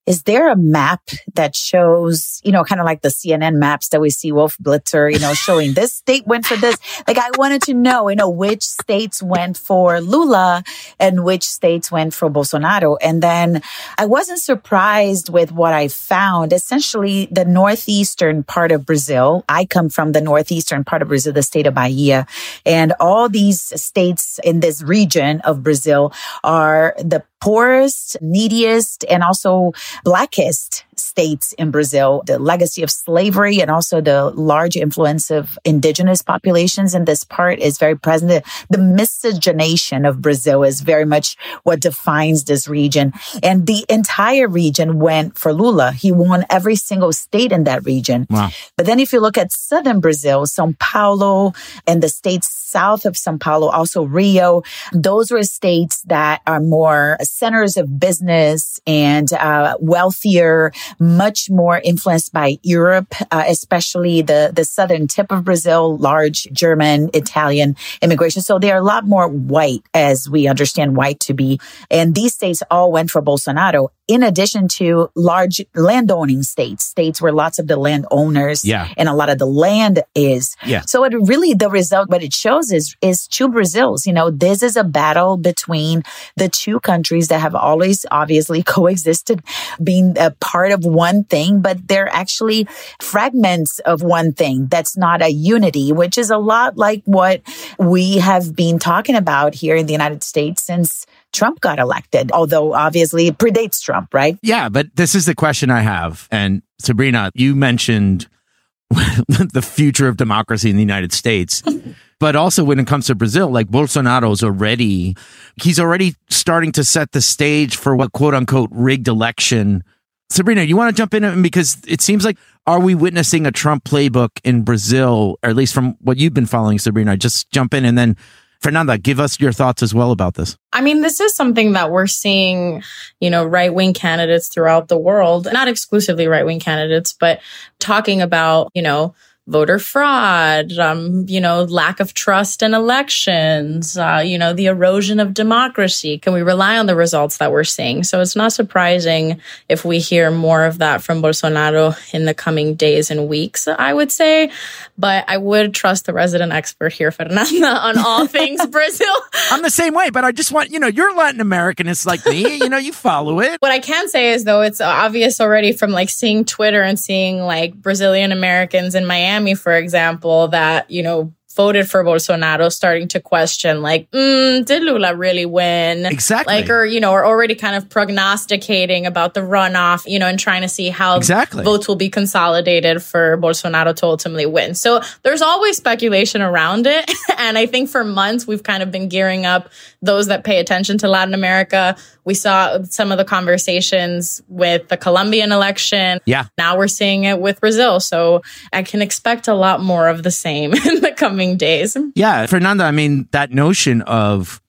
[0.09, 1.03] is there a map
[1.35, 5.13] that shows, you know, kind of like the CNN maps that we see Wolf Blitzer,
[5.13, 6.79] you know, showing this state went for this?
[7.07, 10.65] Like I wanted to know, you know, which states went for Lula
[10.99, 12.97] and which states went for Bolsonaro.
[13.03, 13.61] And then
[13.99, 16.55] I wasn't surprised with what I found.
[16.55, 19.45] Essentially, the northeastern part of Brazil.
[19.47, 22.27] I come from the northeastern part of Brazil, the state of Bahia.
[22.65, 29.73] And all these states in this region of Brazil are the poorest, neediest, and also
[30.05, 36.23] blackest states in Brazil, the legacy of slavery and also the large influence of indigenous
[36.23, 38.31] populations in this part is very present.
[38.31, 43.13] The, the miscegenation of Brazil is very much what defines this region.
[43.43, 45.93] And the entire region went for Lula.
[45.93, 48.27] He won every single state in that region.
[48.31, 48.51] Wow.
[48.77, 51.53] But then if you look at southern Brazil, Sao Paulo
[51.87, 57.17] and the states south of Sao Paulo, also Rio, those were states that are more
[57.23, 64.65] centers of business and uh, wealthier, much more influenced by Europe, uh, especially the, the
[64.65, 68.43] southern tip of Brazil, large German, Italian immigration.
[68.43, 71.61] So they are a lot more white as we understand white to be.
[71.91, 77.31] And these states all went for Bolsonaro in addition to large landowning states, states where
[77.33, 78.89] lots of the landowners Yeah.
[78.97, 80.57] and a lot of the land is.
[80.65, 80.81] Yeah.
[80.87, 84.07] So it really, the result, what it shows is, is two Brazils.
[84.07, 86.03] You know, this is a battle between
[86.37, 89.43] the two countries that have always obviously coexisted,
[89.83, 92.67] being a part of one thing, but they're actually
[93.01, 97.43] fragments of one thing that's not a unity, which is a lot like what
[97.79, 102.75] we have been talking about here in the United States since Trump got elected, although
[102.75, 104.39] obviously it predates Trump, right?
[104.43, 106.29] Yeah, but this is the question I have.
[106.31, 108.29] And Sabrina, you mentioned
[108.91, 111.63] the future of democracy in the United States.
[112.21, 115.17] But also when it comes to Brazil, like Bolsonaro's already,
[115.63, 119.85] he's already starting to set the stage for what quote unquote rigged election.
[120.31, 122.37] Sabrina, you want to jump in because it seems like
[122.67, 126.47] are we witnessing a Trump playbook in Brazil, or at least from what you've been
[126.47, 127.17] following, Sabrina?
[127.17, 128.17] Just jump in and then
[128.61, 130.57] Fernanda, give us your thoughts as well about this.
[130.73, 132.83] I mean, this is something that we're seeing,
[133.21, 137.41] you know, right wing candidates throughout the world, not exclusively right wing candidates, but
[137.79, 139.15] talking about, you know,
[139.49, 145.19] voter fraud, um, you know, lack of trust in elections, uh, you know, the erosion
[145.19, 146.19] of democracy.
[146.19, 148.05] Can we rely on the results that we're seeing?
[148.05, 152.75] So it's not surprising if we hear more of that from Bolsonaro in the coming
[152.75, 154.51] days and weeks, I would say.
[154.99, 159.15] But I would trust the resident expert here, Fernanda, on all things Brazil.
[159.51, 161.89] I'm the same way, but I just want, you know, you're Latin American.
[161.89, 163.63] It's like me, you know, you follow it.
[163.63, 167.41] What I can say is though, it's obvious already from like seeing Twitter and seeing
[167.41, 173.19] like Brazilian Americans in Miami, for example, that, you know, voted for Bolsonaro starting to
[173.19, 176.07] question like, mm, did Lula really win?
[176.07, 176.55] Exactly.
[176.55, 180.39] Like, or, you know, or already kind of prognosticating about the runoff, you know, and
[180.39, 181.65] trying to see how Exactly.
[181.65, 184.77] votes will be consolidated for Bolsonaro to ultimately win.
[184.77, 187.11] So there's always speculation around it.
[187.39, 189.69] and I think for months we've kind of been gearing up
[190.01, 191.97] those that pay attention to Latin America.
[192.29, 196.21] We saw some of the conversations with the Colombian election.
[196.27, 196.45] Yeah.
[196.59, 198.01] Now we're seeing it with Brazil.
[198.01, 201.97] So I can expect a lot more of the same in the coming days.
[202.15, 204.61] Yeah, Fernanda, I mean, that notion of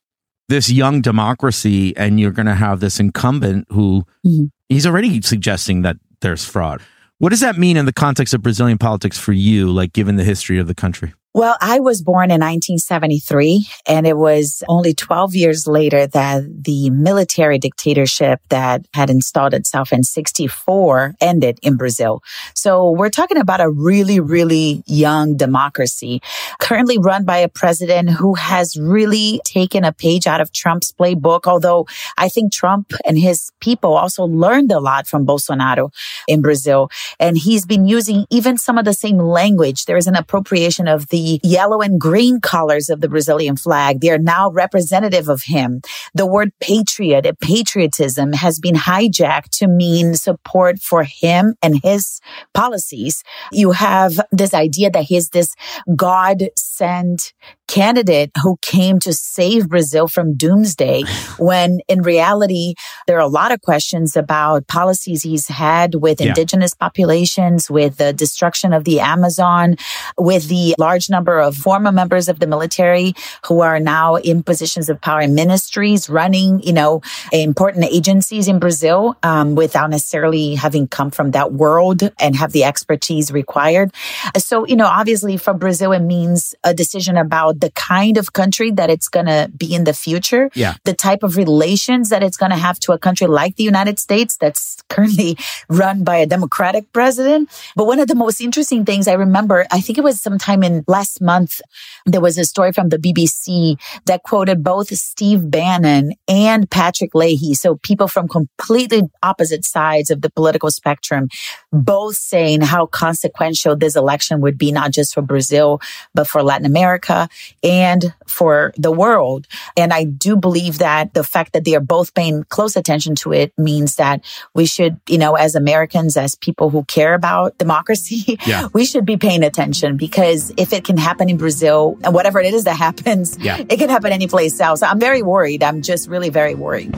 [0.48, 4.46] this young democracy and you're going to have this incumbent who mm-hmm.
[4.70, 6.82] he's already suggesting that there's fraud.
[7.18, 10.24] What does that mean in the context of Brazilian politics for you, like given the
[10.24, 11.14] history of the country?
[11.36, 16.90] Well, I was born in 1973, and it was only 12 years later that the
[16.90, 22.24] military dictatorship that had installed itself in 64 ended in Brazil.
[22.56, 26.20] So we're talking about a really, really young democracy,
[26.60, 31.42] currently run by a president who has really taken a page out of Trump's playbook.
[31.46, 31.86] Although
[32.18, 35.94] I think Trump and his people also learned a lot from Bolsonaro
[36.28, 36.90] in Brazil.
[37.20, 39.86] And he's been using even some of the same language.
[39.86, 44.02] There is an appropriation of the yellow and green colors of the Brazilian flag.
[44.02, 45.82] They are now representative of him.
[46.14, 52.20] The word patriot patriotism has been hijacked to mean support for him and his
[52.54, 53.24] policies.
[53.52, 55.54] You have this idea that he's this
[55.96, 57.34] God sent
[57.70, 61.04] candidate who came to save Brazil from doomsday
[61.38, 62.74] when in reality,
[63.06, 66.30] there are a lot of questions about policies he's had with Yeah.
[66.30, 69.78] indigenous populations, with the destruction of the Amazon,
[70.18, 73.14] with the large number of former members of the military
[73.48, 77.02] who are now in positions of power in ministries, running, you know,
[77.32, 82.64] important agencies in Brazil, um, without necessarily having come from that world and have the
[82.64, 83.94] expertise required.
[84.38, 88.72] So, you know, obviously for Brazil, it means a decision about the kind of country
[88.72, 90.76] that it's going to be in the future Yeah.
[90.86, 94.00] the type of relations that it's going to have to a country like the United
[94.00, 95.38] States that's currently
[95.70, 97.50] run by a Democratic president.
[97.76, 100.84] But one of the most interesting things I remember, I think it was sometime in
[100.88, 101.62] last month,
[102.06, 107.54] there was a story from the BBC that quoted both Steve Bannon and Patrick Leahy.
[107.54, 111.28] So people from completely opposite sides of the political spectrum,
[111.72, 115.80] both saying how consequential this election would be, not just for Brazil,
[116.14, 117.30] but for Latin America
[117.64, 119.48] and for the world.
[119.78, 123.34] And I do believe that the fact that they are both paying close attention to
[123.34, 124.22] it means that
[124.54, 128.68] we should, you know, as Americans, as people who care about democracy, Yeah.
[128.74, 132.54] we should be paying attention because if it can happen in Brazil and whatever it
[132.54, 133.58] is that happens, Yeah.
[133.58, 134.82] it can happen any place else.
[134.82, 135.64] I'm very worried.
[135.64, 136.96] I'm just really very worried.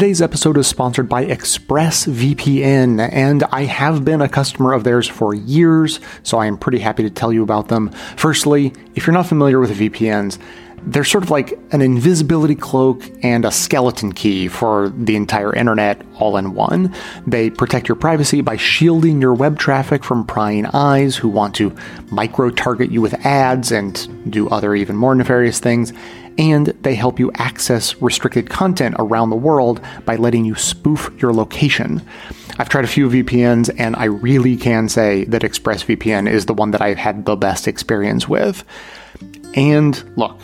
[0.00, 5.34] Today's episode is sponsored by ExpressVPN, and I have been a customer of theirs for
[5.34, 7.90] years, so I am pretty happy to tell you about them.
[8.16, 10.38] Firstly, if you're not familiar with VPNs,
[10.84, 16.00] they're sort of like an invisibility cloak and a skeleton key for the entire internet
[16.14, 16.94] all in one.
[17.26, 21.76] They protect your privacy by shielding your web traffic from prying eyes who want to
[22.10, 25.92] micro target you with ads and do other even more nefarious things.
[26.40, 31.34] And they help you access restricted content around the world by letting you spoof your
[31.34, 32.00] location.
[32.58, 36.70] I've tried a few VPNs, and I really can say that ExpressVPN is the one
[36.70, 38.64] that I've had the best experience with.
[39.54, 40.40] And look,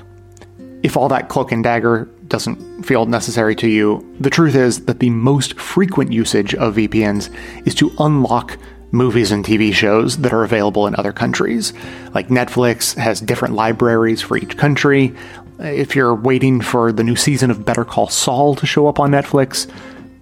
[0.82, 5.00] if all that cloak and dagger doesn't feel necessary to you, the truth is that
[5.00, 7.34] the most frequent usage of VPNs
[7.66, 8.58] is to unlock
[8.92, 11.72] movies and TV shows that are available in other countries.
[12.14, 15.14] Like Netflix has different libraries for each country.
[15.58, 19.10] If you're waiting for the new season of Better Call Saul to show up on
[19.10, 19.70] Netflix,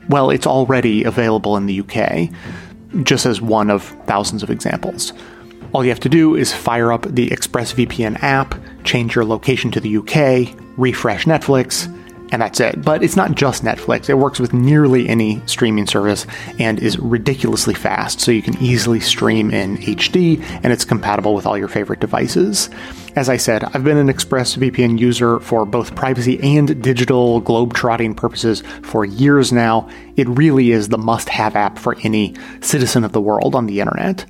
[0.09, 2.31] well, it's already available in the UK,
[3.05, 5.13] just as one of thousands of examples.
[5.73, 8.55] All you have to do is fire up the ExpressVPN app,
[8.85, 11.91] change your location to the UK, refresh Netflix,
[12.35, 12.83] and that's it.
[12.83, 16.27] But it's not just Netflix, it works with nearly any streaming service
[16.59, 21.47] and is ridiculously fast, so you can easily stream in HD and it's compatible with
[21.47, 22.71] all your favorite devices.
[23.15, 28.65] As I said, I've been an ExpressVPN user for both privacy and digital globe-trotting purposes
[28.83, 29.89] for years now.
[30.17, 34.27] It really is the must-have app for any citizen of the world on the internet.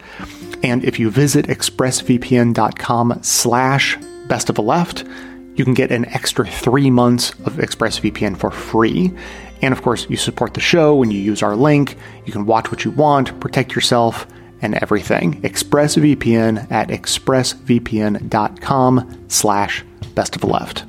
[0.63, 3.97] And if you visit expressvpn.com slash
[4.29, 5.05] best of the left,
[5.55, 9.13] you can get an extra three months of ExpressVPN for free.
[9.63, 11.97] And of course, you support the show when you use our link.
[12.27, 14.27] You can watch what you want, protect yourself,
[14.61, 15.41] and everything.
[15.43, 19.85] ExpressVPN at expressvpn.com slash
[20.15, 20.85] best of left.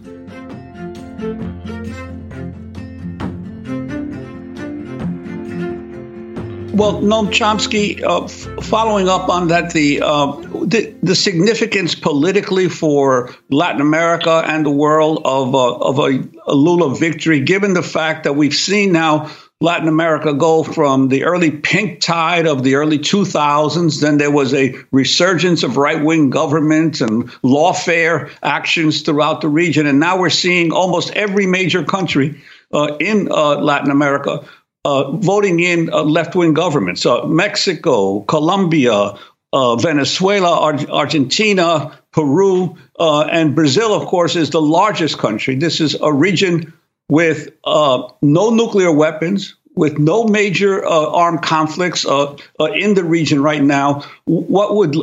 [6.76, 10.34] Well, Noam Chomsky, uh, f- following up on that, the, uh,
[10.66, 16.54] the, the significance politically for Latin America and the world of uh, of a, a
[16.54, 21.50] Lula victory, given the fact that we've seen now Latin America go from the early
[21.50, 24.02] pink tide of the early 2000s.
[24.02, 29.88] Then there was a resurgence of right wing government and lawfare actions throughout the region.
[29.88, 32.42] And now we're seeing almost every major country
[32.74, 34.44] uh, in uh, Latin America
[34.86, 37.08] uh, voting in uh, left wing governments.
[37.26, 39.16] Mexico, Colombia,
[39.52, 45.56] uh, Venezuela, Ar- Argentina, Peru, uh, and Brazil, of course, is the largest country.
[45.56, 46.72] This is a region
[47.10, 54.04] with uh, no nuclear weapons, with no major armed conflicts in the region right now.
[54.26, 54.96] What would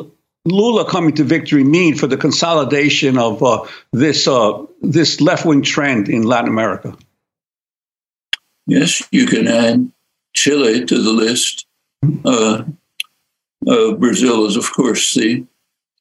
[0.45, 4.29] Lula coming to victory mean for the consolidation of this
[4.81, 6.97] this left wing trend in Latin America?
[8.67, 9.91] Yes, you can add
[10.35, 11.67] Chile to the list.
[12.25, 12.65] Uh,
[13.67, 15.47] uh, Brazil is, of course, the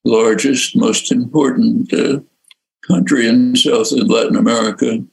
[0.04, 2.20] largest, most important uh,
[2.88, 5.04] country in South and Latin America.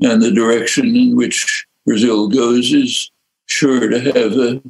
[0.00, 3.10] And the direction in which Brazil goes is
[3.46, 4.62] sure to have a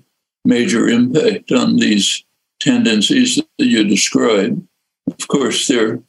[0.45, 2.25] major impact on these
[2.61, 4.65] tendencies that you describe.
[5.07, 6.01] Of course, they're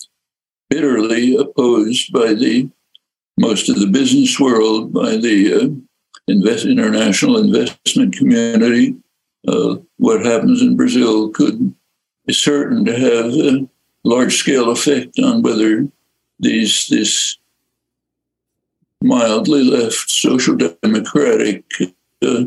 [0.69, 2.69] bitterly opposed by the
[3.37, 5.67] most of the business world, by the uh,
[6.29, 8.95] invest, international investment community.
[9.47, 11.73] Uh, what happens in Brazil could
[12.25, 13.67] be certain to have a
[14.03, 15.87] large scale effect on whether
[16.39, 17.37] these this
[19.01, 21.63] mildly left social democratic
[22.21, 22.43] uh,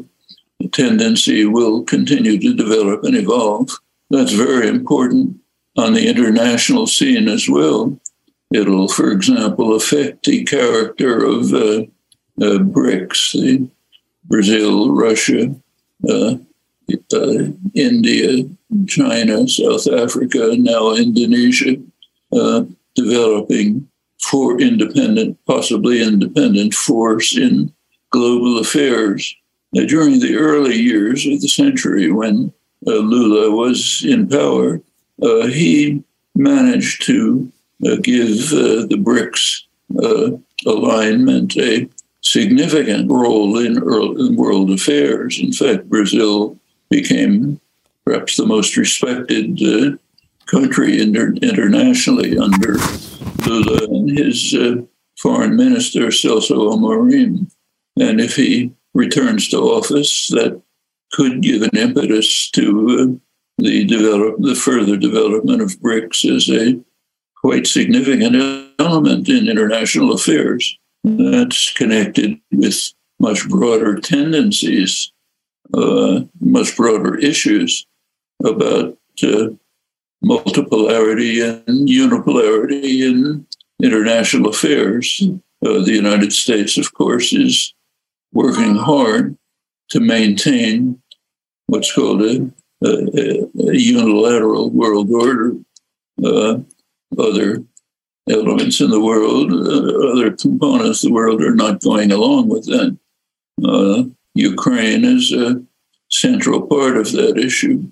[0.72, 3.70] tendency will continue to develop and evolve.
[4.11, 5.41] That's very important
[5.76, 7.99] on the international scene as well.
[8.53, 11.85] It'll, for example, affect the character of uh,
[12.41, 13.68] uh, BRICS, the
[14.24, 15.55] Brazil, Russia,
[16.09, 16.37] uh,
[17.12, 18.49] uh, India,
[18.87, 21.76] China, South Africa, now Indonesia,
[22.33, 22.64] uh,
[22.95, 23.89] developing
[24.20, 27.72] for independent, possibly independent force in
[28.11, 29.35] global affairs.
[29.72, 32.53] Now, during the early years of the century, when
[32.87, 34.80] uh, Lula was in power,
[35.22, 36.03] uh, he
[36.35, 37.51] managed to
[37.87, 39.66] uh, give the BRICS
[40.66, 41.89] alignment a
[42.22, 45.38] significant role in, in world affairs.
[45.38, 46.58] In fact, Brazil
[46.88, 47.60] became
[48.04, 49.96] perhaps the most respected uh,
[50.46, 52.76] country inter- internationally under
[53.46, 54.82] Lula and his uh,
[55.18, 57.50] foreign minister, Celso Amorim.
[57.98, 60.60] And if he returns to office, that
[61.12, 66.80] could give an impetus to uh, the develop the further development of BRICS as a
[67.36, 68.36] quite significant
[68.78, 75.12] element in international affairs that's connected with much broader tendencies,
[75.74, 77.86] uh, much broader issues
[78.44, 79.48] about uh,
[80.24, 83.46] multipolarity and unipolarity in
[83.82, 85.22] international affairs.
[85.64, 87.74] Uh, the United States, of course, is
[88.32, 89.36] working hard
[89.90, 91.00] to maintain
[91.66, 92.50] what's called a,
[92.84, 95.53] a, a unilateral world order.
[96.24, 96.59] Uh,
[97.18, 97.64] other
[98.30, 102.66] elements in the world, uh, other components of the world are not going along with
[102.66, 102.96] that.
[103.64, 104.04] Uh,
[104.34, 105.62] Ukraine is a
[106.10, 107.84] central part of that issue.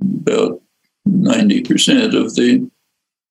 [0.00, 0.60] About
[1.08, 2.70] 90% of the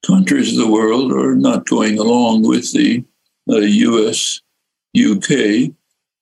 [0.06, 3.04] countries of the world are not going along with the
[3.50, 4.42] uh, US
[4.96, 5.72] UK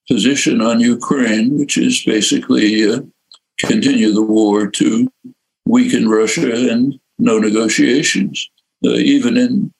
[0.08, 3.00] position on Ukraine, which is basically uh,
[3.58, 5.10] continue the war to
[5.66, 8.48] weaken Russia and no negotiations.
[8.84, 9.72] Uh, even in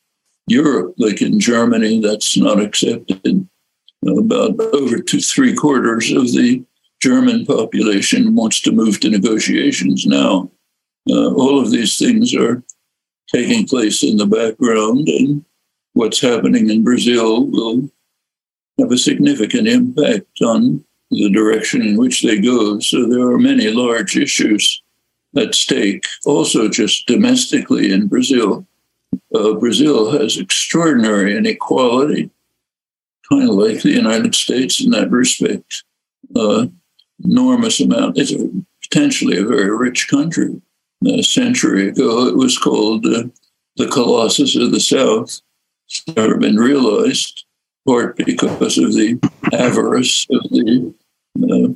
[0.53, 3.48] Europe, like in Germany, that's not accepted.
[4.05, 6.64] About over to three quarters of the
[7.00, 10.50] German population wants to move to negotiations now.
[11.09, 12.62] Uh, all of these things are
[13.32, 15.44] taking place in the background, and
[15.94, 17.90] what's happening in Brazil will
[18.78, 22.78] have a significant impact on the direction in which they go.
[22.80, 24.82] So there are many large issues
[25.36, 28.66] at stake, also just domestically in Brazil.
[29.34, 32.30] Uh, Brazil has extraordinary inequality,
[33.28, 35.84] kind of like the United States in that respect.
[36.36, 36.66] Uh,
[37.24, 38.18] enormous amount.
[38.18, 38.48] It's a,
[38.82, 40.60] potentially a very rich country.
[41.06, 43.24] A century ago, it was called uh,
[43.76, 45.40] the Colossus of the South.
[45.88, 47.44] It's never been realized,
[47.86, 49.18] part because of the
[49.52, 50.94] avarice of the
[51.42, 51.72] uh,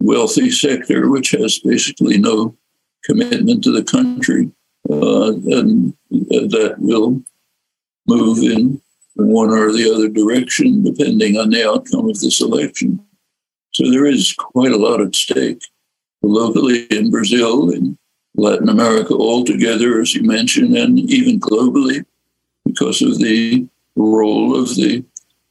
[0.00, 2.56] wealthy sector, which has basically no
[3.04, 4.50] commitment to the country
[4.90, 5.94] uh, and
[6.28, 7.22] that will
[8.06, 8.80] move in
[9.14, 13.04] one or the other direction depending on the outcome of this election.
[13.72, 15.62] So there is quite a lot at stake
[16.22, 17.98] locally in Brazil, in
[18.36, 22.04] Latin America altogether, as you mentioned, and even globally
[22.64, 25.04] because of the role of the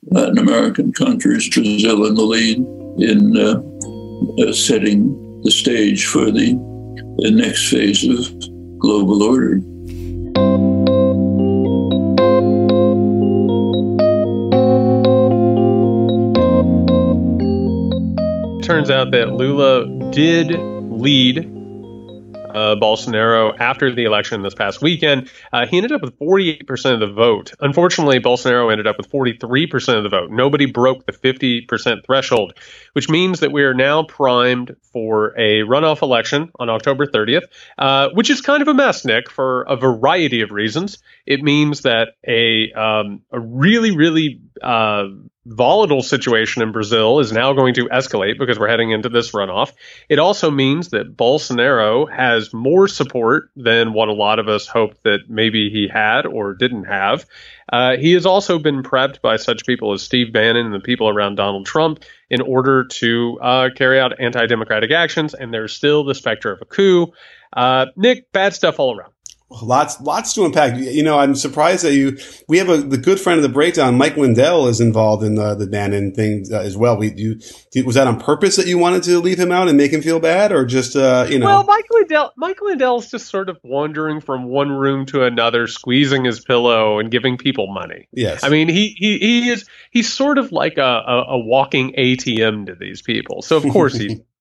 [0.07, 2.57] Latin American countries, Brazil in the lead,
[2.99, 3.61] in uh,
[4.43, 6.53] uh, setting the stage for the,
[7.19, 9.61] the next phase of global order.
[18.63, 21.39] Turns out that Lula did lead
[22.53, 25.29] uh, Bolsonaro after the election this past weekend.
[25.51, 27.53] Uh, he ended up with 48% of the vote.
[27.59, 30.31] Unfortunately, Bolsonaro ended up with 43% of the vote.
[30.31, 32.53] Nobody broke the 50% threshold,
[32.93, 37.43] which means that we are now primed for a runoff election on October 30th,
[37.77, 40.99] uh, which is kind of a mess, Nick, for a variety of reasons.
[41.25, 45.05] It means that a um, a really, really uh,
[45.45, 49.73] volatile situation in Brazil is now going to escalate because we're heading into this runoff.
[50.09, 55.03] It also means that Bolsonaro has more support than what a lot of us hoped
[55.03, 57.25] that maybe he had or didn't have.
[57.71, 61.09] Uh, he has also been prepped by such people as Steve Bannon and the people
[61.09, 66.03] around Donald Trump in order to uh, carry out anti democratic actions, and there's still
[66.03, 67.13] the specter of a coup.
[67.51, 69.12] Uh, Nick, bad stuff all around.
[69.61, 70.77] Lots, lots to unpack.
[70.77, 72.17] You know, I'm surprised that you.
[72.47, 75.55] We have a the good friend of the breakdown, Mike Lindell, is involved in the
[75.55, 76.97] the Bannon thing uh, as well.
[76.97, 77.39] We you
[77.85, 80.19] was that on purpose that you wanted to leave him out and make him feel
[80.19, 81.45] bad, or just uh, you know?
[81.45, 86.25] Well, Mike Lindell, Mike Lindell's just sort of wandering from one room to another, squeezing
[86.25, 88.07] his pillow and giving people money.
[88.11, 91.93] Yes, I mean he he he is he's sort of like a a, a walking
[91.93, 93.41] ATM to these people.
[93.41, 94.21] So of course he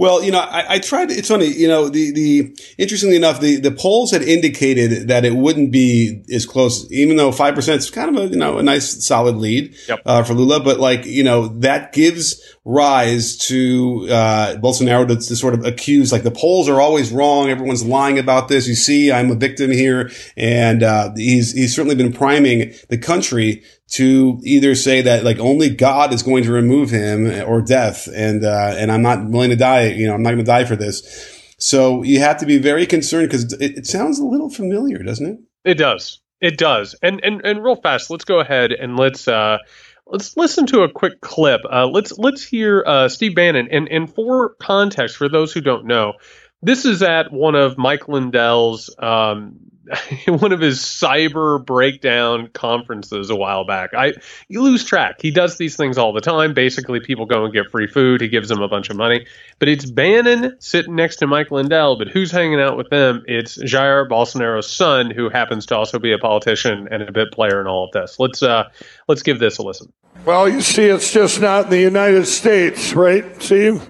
[0.00, 1.10] Well, you know, I, I, tried.
[1.10, 5.36] It's funny, you know, the the interestingly enough, the the polls had indicated that it
[5.36, 8.62] wouldn't be as close, even though five percent is kind of a you know a
[8.62, 10.00] nice solid lead yep.
[10.06, 10.60] uh, for Lula.
[10.60, 16.12] But like you know, that gives rise to uh, Bolsonaro to, to, sort of accuse
[16.12, 17.50] like the polls are always wrong.
[17.50, 18.66] Everyone's lying about this.
[18.66, 23.64] You see, I'm a victim here, and uh, he's he's certainly been priming the country
[23.90, 28.44] to either say that like only God is going to remove him or death, and
[28.44, 29.88] uh, and I'm not willing to die.
[29.88, 31.36] You know, I'm not going to die for this.
[31.58, 35.26] So you have to be very concerned because it, it sounds a little familiar, doesn't
[35.26, 35.38] it?
[35.64, 36.20] It does.
[36.40, 36.94] It does.
[37.02, 39.58] And and and real fast, let's go ahead and let's uh
[40.06, 41.60] let's listen to a quick clip.
[41.70, 45.84] Uh let's let's hear uh Steve Bannon and and for context for those who don't
[45.84, 46.14] know,
[46.62, 49.69] this is at one of Mike Lindell's um
[50.28, 53.94] one of his cyber breakdown conferences a while back.
[53.94, 54.14] I
[54.48, 55.20] you lose track.
[55.20, 56.54] He does these things all the time.
[56.54, 58.20] Basically, people go and get free food.
[58.20, 59.26] He gives them a bunch of money.
[59.58, 61.96] But it's Bannon sitting next to Mike Lindell.
[61.96, 63.24] But who's hanging out with them?
[63.26, 67.60] It's Jair Bolsonaro's son, who happens to also be a politician and a bit player
[67.60, 68.18] in all of this.
[68.18, 68.68] Let's uh,
[69.08, 69.92] let's give this a listen.
[70.24, 73.86] Well, you see, it's just not in the United States, right, Steve?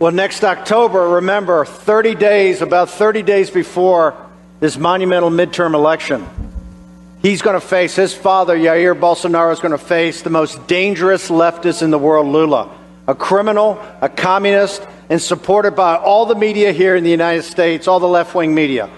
[0.00, 4.29] Well, next October, remember, 30 days, about 30 days before
[4.60, 6.26] this monumental midterm election.
[7.22, 11.28] He's going to face, his father, Jair Bolsonaro, is going to face the most dangerous
[11.28, 12.70] leftist in the world, Lula,
[13.06, 17.88] a criminal, a communist, and supported by all the media here in the United States,
[17.88, 18.88] all the left wing media.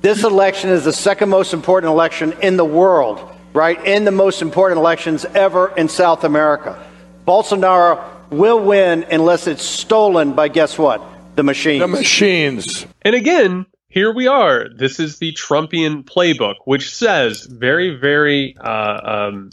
[0.00, 3.20] This election is the second most important election in the world,
[3.52, 3.82] right?
[3.84, 6.84] In the most important elections ever in South America.
[7.26, 11.02] Bolsonaro will win unless it's stolen by guess what?
[11.36, 11.80] The machines.
[11.80, 12.86] The machines.
[13.02, 14.68] And again, here we are.
[14.74, 19.50] This is the Trumpian playbook, which says very, very uh, um,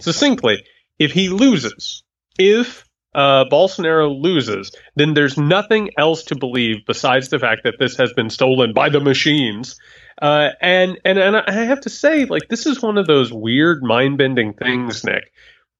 [0.00, 0.64] succinctly
[0.98, 2.02] if he loses,
[2.40, 7.96] if uh, Bolsonaro loses, then there's nothing else to believe besides the fact that this
[7.98, 9.78] has been stolen by the machines.
[10.20, 13.84] Uh, and and and I have to say, like this is one of those weird,
[13.84, 15.32] mind bending things, Nick.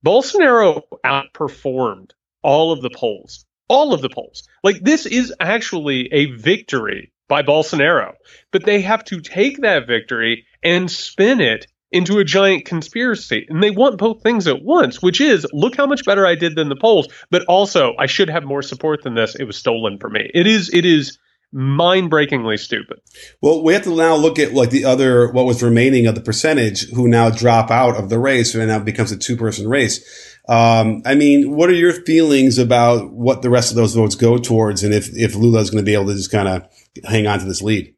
[0.06, 4.46] Bolsonaro outperformed all of the polls, all of the polls.
[4.62, 8.14] Like this is actually a victory by Bolsonaro,
[8.50, 13.46] but they have to take that victory and spin it into a giant conspiracy.
[13.48, 16.56] And they want both things at once, which is look how much better I did
[16.56, 19.34] than the polls, but also I should have more support than this.
[19.34, 20.30] It was stolen from me.
[20.34, 21.18] It is it is
[21.50, 22.98] mind-breakingly stupid.
[23.40, 26.20] Well, we have to now look at like the other what was remaining of the
[26.20, 30.36] percentage who now drop out of the race and now becomes a two-person race.
[30.46, 34.36] Um, I mean, what are your feelings about what the rest of those votes go
[34.36, 36.68] towards, and if if Lula is going to be able to just kind of
[37.04, 37.94] hang on to this lead?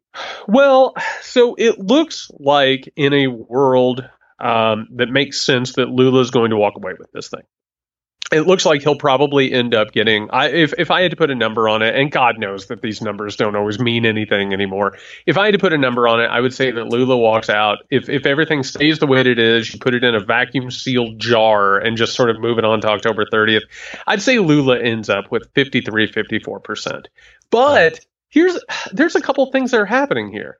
[0.48, 4.08] Well, so it looks like in a world
[4.40, 7.42] um, that makes sense that Lula is going to walk away with this thing.
[8.32, 10.30] It looks like he'll probably end up getting.
[10.30, 12.80] I, if if I had to put a number on it, and God knows that
[12.80, 14.98] these numbers don't always mean anything anymore.
[15.26, 17.50] If I had to put a number on it, I would say that Lula walks
[17.50, 17.78] out.
[17.90, 21.18] If if everything stays the way it is, you put it in a vacuum sealed
[21.18, 23.62] jar and just sort of move it on to October 30th.
[24.06, 27.08] I'd say Lula ends up with 53, 54 percent.
[27.50, 27.98] But
[28.30, 28.58] here's
[28.92, 30.58] there's a couple things that are happening here.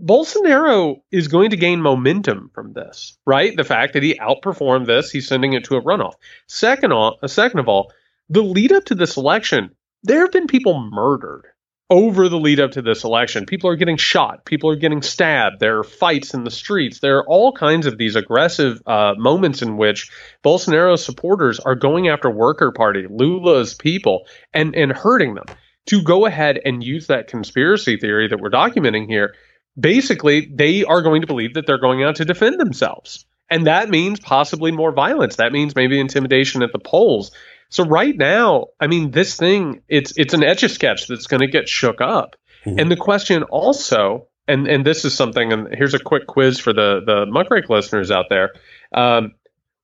[0.00, 3.56] Bolsonaro is going to gain momentum from this, right?
[3.56, 6.14] The fact that he outperformed this, he's sending it to a runoff.
[6.48, 7.92] Second, uh, second of all,
[8.28, 9.70] the lead up to this election,
[10.02, 11.44] there have been people murdered
[11.92, 13.44] over the lead up to this election.
[13.44, 14.46] People are getting shot.
[14.46, 15.60] People are getting stabbed.
[15.60, 17.00] There are fights in the streets.
[17.00, 20.10] There are all kinds of these aggressive uh, moments in which
[20.42, 25.44] Bolsonaro's supporters are going after Worker Party, Lula's people, and and hurting them.
[25.86, 29.34] To go ahead and use that conspiracy theory that we're documenting here
[29.78, 33.24] basically they are going to believe that they're going out to defend themselves.
[33.50, 35.36] And that means possibly more violence.
[35.36, 37.32] That means maybe intimidation at the polls.
[37.68, 41.40] So right now, I mean, this thing, it's it's an etch a sketch that's going
[41.40, 42.36] to get shook up.
[42.64, 42.78] Mm-hmm.
[42.78, 46.72] And the question also, and and this is something, and here's a quick quiz for
[46.72, 48.52] the the muckrake listeners out there.
[48.94, 49.32] Um,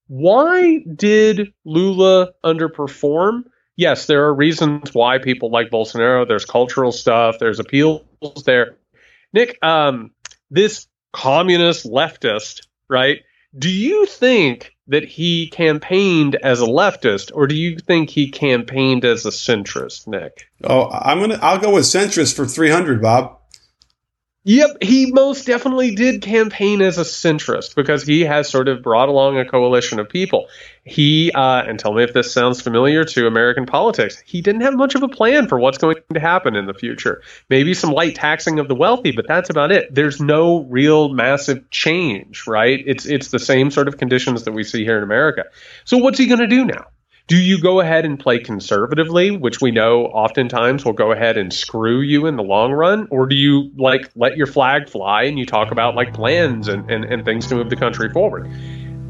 [0.06, 3.44] why did Lula underperform?
[3.78, 6.26] Yes, there are reasons why people like Bolsonaro.
[6.26, 7.36] There's cultural stuff.
[7.38, 8.02] There's appeals
[8.44, 8.76] there.
[9.32, 10.10] Nick, um,
[10.50, 13.20] this communist leftist, right?
[13.56, 19.04] Do you think that he campaigned as a leftist, or do you think he campaigned
[19.04, 20.48] as a centrist, Nick?
[20.64, 21.38] Oh, I'm gonna.
[21.40, 23.37] I'll go with centrist for 300, Bob.
[24.48, 29.10] Yep, he most definitely did campaign as a centrist because he has sort of brought
[29.10, 30.48] along a coalition of people.
[30.84, 34.72] He, uh, and tell me if this sounds familiar to American politics, he didn't have
[34.72, 37.20] much of a plan for what's going to happen in the future.
[37.50, 39.94] Maybe some light taxing of the wealthy, but that's about it.
[39.94, 42.82] There's no real massive change, right?
[42.86, 45.44] It's it's the same sort of conditions that we see here in America.
[45.84, 46.86] So what's he going to do now?
[47.28, 51.52] Do you go ahead and play conservatively, which we know oftentimes will go ahead and
[51.52, 53.06] screw you in the long run?
[53.10, 56.90] Or do you like let your flag fly and you talk about like plans and,
[56.90, 58.50] and, and things to move the country forward?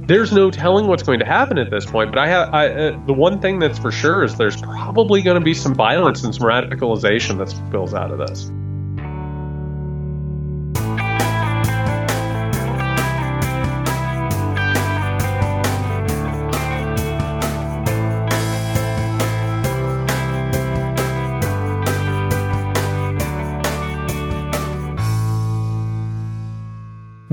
[0.08, 3.06] There's no telling what's going to happen at this point, but I have I, uh,
[3.06, 6.34] the one thing that's for sure is there's probably going to be some violence and
[6.34, 8.50] some radicalization that spills out of this.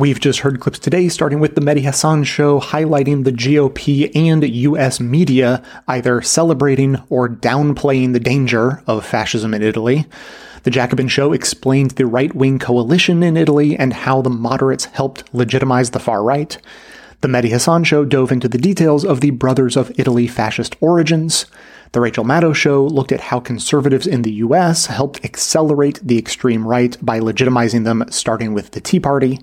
[0.06, 4.48] We've just heard clips today, starting with the Mehdi Hasan show, highlighting the GOP and
[4.48, 10.06] US media either celebrating or downplaying the danger of fascism in Italy.
[10.62, 15.24] The Jacobin show explained the right wing coalition in Italy and how the moderates helped
[15.34, 16.56] legitimize the far right.
[17.22, 21.48] The Mehdi Hasan show dove into the details of the Brothers of Italy fascist origins.
[21.94, 26.68] The Rachel Maddow show looked at how conservatives in the US helped accelerate the extreme
[26.68, 29.40] right by legitimizing them, starting with the Tea Party.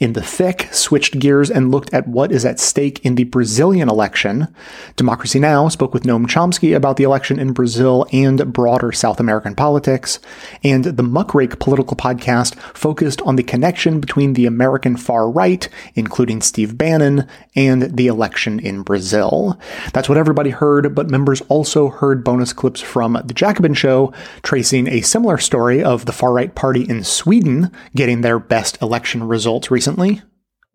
[0.00, 3.90] In the thick, switched gears and looked at what is at stake in the Brazilian
[3.90, 4.48] election.
[4.96, 5.68] Democracy Now!
[5.68, 10.18] spoke with Noam Chomsky about the election in Brazil and broader South American politics.
[10.64, 16.40] And the Muckrake political podcast focused on the connection between the American far right, including
[16.40, 19.60] Steve Bannon, and the election in Brazil.
[19.92, 24.88] That's what everybody heard, but members also heard bonus clips from The Jacobin Show, tracing
[24.88, 29.70] a similar story of the far right party in Sweden getting their best election results
[29.70, 29.89] recently.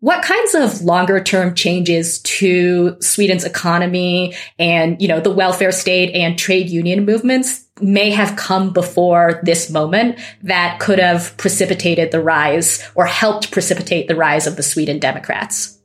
[0.00, 6.14] What kinds of longer term changes to Sweden's economy and, you know, the welfare state
[6.14, 12.22] and trade union movements may have come before this moment that could have precipitated the
[12.22, 15.78] rise or helped precipitate the rise of the Sweden Democrats?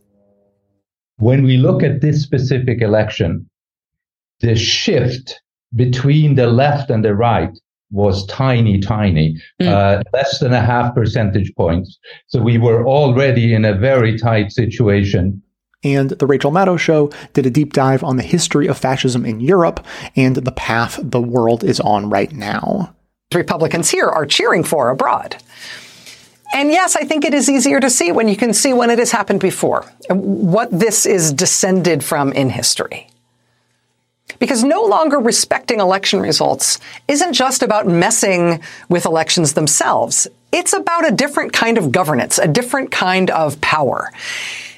[1.17, 3.49] When we look at this specific election,
[4.41, 5.39] the shift
[5.73, 7.57] between the left and the right
[7.91, 9.67] was tiny, tiny, mm.
[9.67, 11.99] uh, less than a half percentage points.
[12.27, 15.41] So we were already in a very tight situation.
[15.83, 19.39] And the Rachel Maddow Show did a deep dive on the history of fascism in
[19.39, 19.85] Europe
[20.15, 22.95] and the path the world is on right now.
[23.33, 25.37] Republicans here are cheering for abroad.
[26.53, 28.99] And yes, I think it is easier to see when you can see when it
[28.99, 33.07] has happened before, what this is descended from in history.
[34.41, 40.27] Because no longer respecting election results isn't just about messing with elections themselves.
[40.51, 44.11] It's about a different kind of governance, a different kind of power.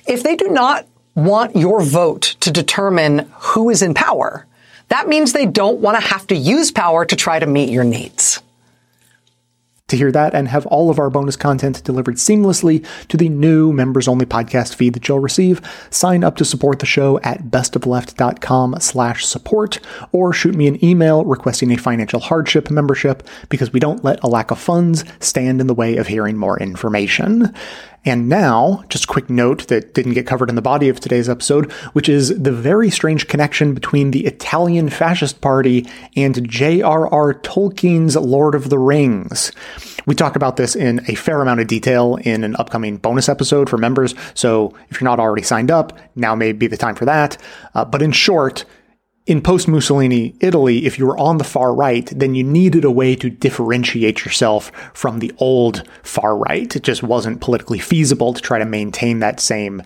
[0.05, 0.85] If they do not
[1.15, 4.45] want your vote to determine who is in power,
[4.89, 7.85] that means they don't want to have to use power to try to meet your
[7.85, 8.41] needs.
[9.93, 13.71] To hear that and have all of our bonus content delivered seamlessly to the new
[13.71, 18.77] members only podcast feed that you'll receive, sign up to support the show at bestofleft.com
[18.79, 19.79] slash support
[20.11, 24.27] or shoot me an email requesting a financial hardship membership because we don't let a
[24.27, 27.53] lack of funds stand in the way of hearing more information.
[28.05, 31.29] And now, just a quick note that didn't get covered in the body of today's
[31.29, 37.33] episode, which is the very strange connection between the Italian Fascist Party and J.R.R.
[37.35, 39.53] Tolkien's Lord of the Rings.
[40.05, 43.69] We talk about this in a fair amount of detail in an upcoming bonus episode
[43.69, 47.05] for members, so if you're not already signed up, now may be the time for
[47.05, 47.37] that.
[47.73, 48.65] Uh, but in short,
[49.25, 52.91] in post Mussolini Italy, if you were on the far right, then you needed a
[52.91, 56.75] way to differentiate yourself from the old far right.
[56.75, 59.81] It just wasn't politically feasible to try to maintain that same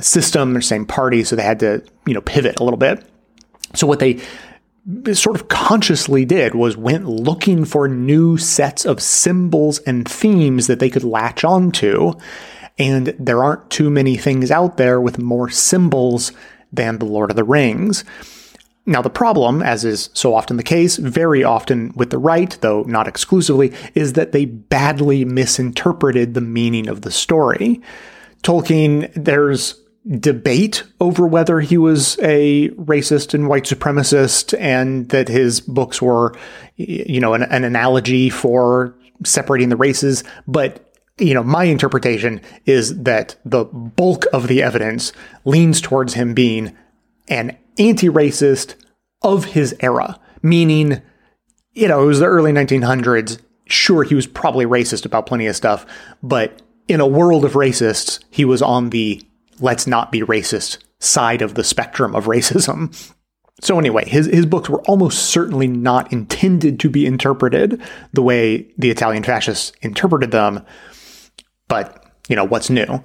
[0.00, 3.04] system or same party, so they had to, you know, pivot a little bit.
[3.74, 4.20] So what they
[5.12, 10.80] sort of consciously did was went looking for new sets of symbols and themes that
[10.80, 12.14] they could latch onto.
[12.76, 16.32] And there aren't too many things out there with more symbols
[16.72, 18.04] than the Lord of the Rings.
[18.86, 22.82] Now, the problem, as is so often the case, very often with the right, though
[22.82, 27.80] not exclusively, is that they badly misinterpreted the meaning of the story.
[28.42, 29.80] Tolkien, there's
[30.18, 36.34] debate over whether he was a racist and white supremacist and that his books were,
[36.76, 40.24] you know, an, an analogy for separating the races.
[40.46, 40.86] But
[41.18, 45.12] you know, my interpretation is that the bulk of the evidence
[45.44, 46.74] leans towards him being
[47.28, 48.74] an anti-racist
[49.22, 51.02] of his era, meaning,
[51.72, 53.40] you know, it was the early 1900s.
[53.66, 55.86] Sure, he was probably racist about plenty of stuff,
[56.22, 59.22] but in a world of racists, he was on the
[59.60, 63.12] let's not be racist side of the spectrum of racism.
[63.60, 67.80] So anyway, his his books were almost certainly not intended to be interpreted
[68.12, 70.64] the way the Italian fascists interpreted them.
[71.68, 73.02] But, you know, what's new?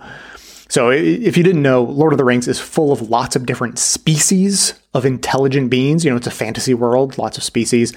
[0.76, 3.80] So, if you didn't know, Lord of the Rings is full of lots of different
[3.80, 6.04] species of intelligent beings.
[6.04, 7.94] You know, it's a fantasy world, lots of species.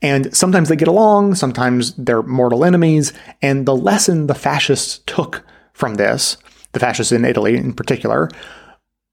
[0.00, 3.12] And sometimes they get along, sometimes they're mortal enemies.
[3.42, 6.38] And the lesson the fascists took from this,
[6.72, 8.30] the fascists in Italy in particular,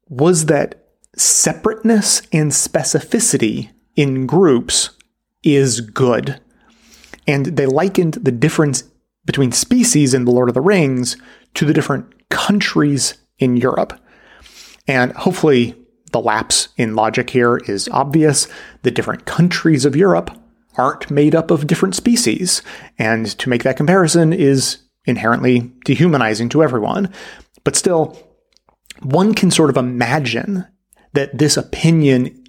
[0.07, 0.86] was that
[1.17, 4.91] separateness and specificity in groups
[5.43, 6.39] is good.
[7.28, 8.86] And they likened the difference
[9.26, 11.17] between species in The Lord of the Rings
[11.55, 13.99] to the different countries in Europe.
[14.88, 15.75] And hopefully,
[16.11, 18.47] the lapse in logic here is obvious.
[18.82, 20.32] The different countries of Europe
[20.75, 22.61] aren't made up of different species.
[22.97, 27.13] And to make that comparison is inherently dehumanizing to everyone.
[27.63, 28.17] But still,
[29.01, 30.65] one can sort of imagine
[31.13, 32.43] that this opinion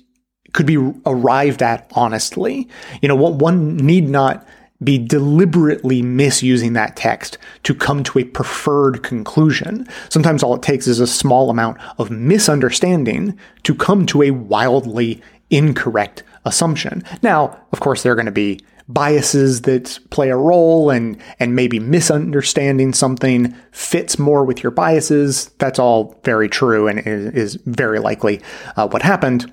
[0.52, 0.76] could be
[1.06, 2.68] arrived at honestly.
[3.02, 4.46] You know, one need not
[4.82, 9.86] be deliberately misusing that text to come to a preferred conclusion.
[10.08, 15.22] Sometimes all it takes is a small amount of misunderstanding to come to a wildly
[15.50, 17.04] incorrect assumption.
[17.22, 21.54] Now, of course, there are going to be biases that play a role and and
[21.54, 25.46] maybe misunderstanding something fits more with your biases.
[25.58, 28.40] That's all very true and is, very likely
[28.76, 29.52] uh, what happened.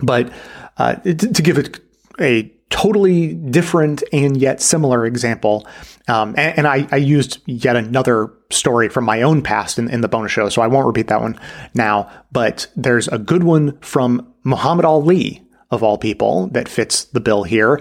[0.00, 0.32] But
[0.76, 1.80] uh, to give it
[2.20, 5.64] a totally different and yet similar example.
[6.08, 10.00] Um, and, and I, I, used yet another story from my own past in, in,
[10.00, 11.38] the bonus show, so I won't repeat that one
[11.72, 12.10] now.
[12.32, 17.44] But there's a good one from Muhammad Ali, of all people, that fits the bill
[17.44, 17.80] here.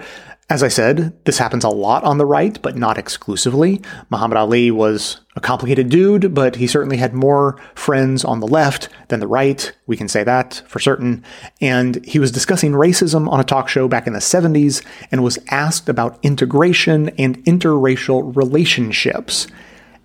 [0.49, 3.81] As I said, this happens a lot on the right, but not exclusively.
[4.09, 8.89] Muhammad Ali was a complicated dude, but he certainly had more friends on the left
[9.07, 9.71] than the right.
[9.87, 11.23] We can say that for certain.
[11.61, 15.39] And he was discussing racism on a talk show back in the 70s and was
[15.47, 19.47] asked about integration and interracial relationships.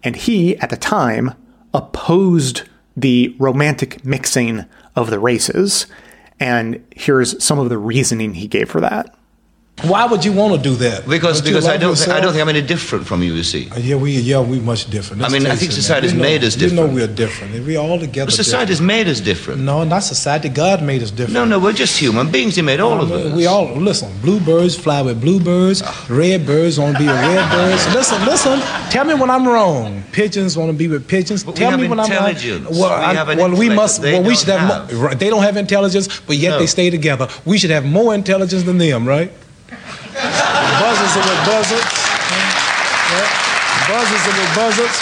[0.05, 1.35] And he, at the time,
[1.75, 2.63] opposed
[2.97, 5.89] the romantic mixing of the races.
[6.39, 9.18] And here's some of the reasoning he gave for that.
[9.83, 11.07] Why would you want to do that?
[11.09, 13.33] Because because I don't th- I don't think I'm any different from you.
[13.33, 13.71] You see.
[13.71, 15.23] Uh, yeah, we yeah we much different.
[15.23, 16.81] Let's I mean, I think society's made us different.
[16.81, 17.65] You know we're different.
[17.65, 18.27] We're all together.
[18.27, 18.87] But society's different.
[18.89, 19.61] made us different.
[19.61, 20.49] No, not society.
[20.49, 21.35] God made us different.
[21.35, 22.57] No, no, we're just human beings.
[22.57, 23.33] He made all of us.
[23.33, 24.11] We all listen.
[24.21, 25.83] Bluebirds fly with bluebirds.
[26.11, 27.95] Red birds want to be with red birds.
[27.99, 28.61] Listen, listen.
[28.91, 30.03] Tell me when I'm wrong.
[30.13, 31.43] Pigeons want to be with pigeons.
[31.43, 32.35] But Tell me when I'm wrong.
[32.71, 34.03] Well, we I, well, we must.
[34.03, 34.89] Well, we should have.
[34.89, 34.95] have.
[34.95, 36.59] More, they don't have intelligence, but yet no.
[36.61, 37.29] they stay together.
[37.45, 39.33] We should have more intelligence than them, right?
[40.81, 41.93] Buzzards with buzzards.
[43.11, 43.29] Yeah.
[43.89, 44.99] Buzzards with buzzards.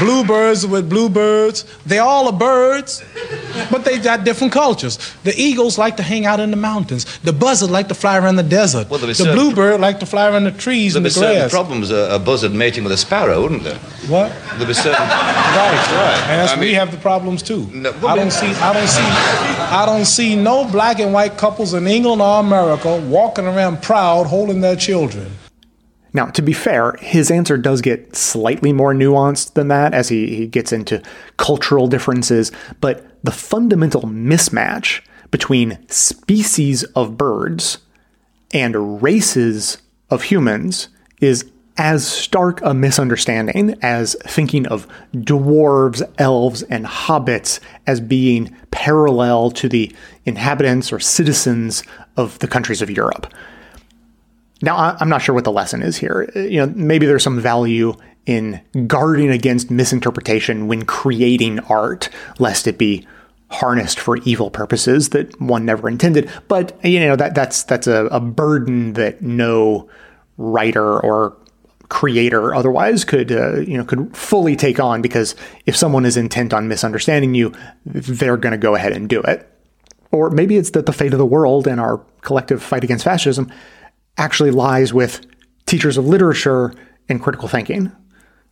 [0.00, 1.64] Bluebirds with bluebirds.
[1.84, 3.02] They all are birds,
[3.70, 4.98] but they got different cultures.
[5.24, 7.18] The eagles like to hang out in the mountains.
[7.20, 8.88] The buzzard like to fly around the desert.
[8.90, 11.20] Well, the bluebird like to fly around the trees and the grass.
[11.20, 13.78] There'd be problems a, a, buzzard mating with a sparrow, wouldn't there?
[14.08, 14.32] What?
[14.56, 14.92] There'd be certain.
[15.00, 16.22] right, right.
[16.28, 17.66] And I we have the problems too.
[17.72, 18.46] No, I don't see.
[18.46, 19.02] I don't see.
[19.02, 24.26] I don't see no black and white couples in England or America walking around proud
[24.26, 25.32] holding their children.
[26.14, 30.36] Now, to be fair, his answer does get slightly more nuanced than that as he,
[30.36, 31.02] he gets into
[31.38, 35.00] cultural differences, but the fundamental mismatch
[35.30, 37.78] between species of birds
[38.52, 39.78] and races
[40.10, 40.88] of humans
[41.20, 49.50] is as stark a misunderstanding as thinking of dwarves, elves, and hobbits as being parallel
[49.50, 49.94] to the
[50.26, 51.82] inhabitants or citizens
[52.16, 53.32] of the countries of Europe.
[54.60, 56.30] Now, I'm not sure what the lesson is here.
[56.36, 57.94] You know, maybe there's some value
[58.26, 62.08] in guarding against misinterpretation when creating art,
[62.38, 63.06] lest it be
[63.50, 66.30] harnessed for evil purposes that one never intended.
[66.48, 69.88] But you know that that's that's a, a burden that no
[70.38, 71.36] writer or
[71.88, 75.34] creator otherwise could uh, you know could fully take on because
[75.66, 77.52] if someone is intent on misunderstanding you,
[77.84, 79.48] they're going to go ahead and do it.
[80.10, 83.50] Or maybe it's that the fate of the world and our collective fight against fascism
[84.18, 85.26] actually lies with
[85.66, 86.74] teachers of literature
[87.08, 87.92] and critical thinking.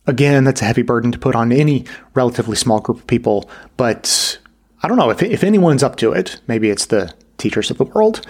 [0.07, 1.85] Again, that's a heavy burden to put on any
[2.15, 4.39] relatively small group of people, but
[4.81, 6.41] I don't know if, if anyone's up to it.
[6.47, 8.25] Maybe it's the teachers of the world.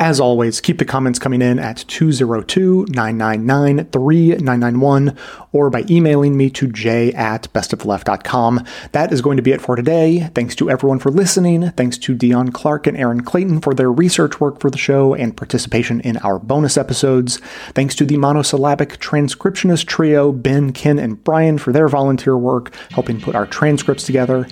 [0.00, 5.16] As always, keep the comments coming in at 202 999 3991
[5.50, 8.64] or by emailing me to j at bestoftheleft.com.
[8.92, 10.30] That is going to be it for today.
[10.36, 11.72] Thanks to everyone for listening.
[11.72, 15.36] Thanks to Dion Clark and Aaron Clayton for their research work for the show and
[15.36, 17.38] participation in our bonus episodes.
[17.72, 23.20] Thanks to the monosyllabic transcriptionist trio, Ben, Ken, and Brian, for their volunteer work helping
[23.20, 24.46] put our transcripts together.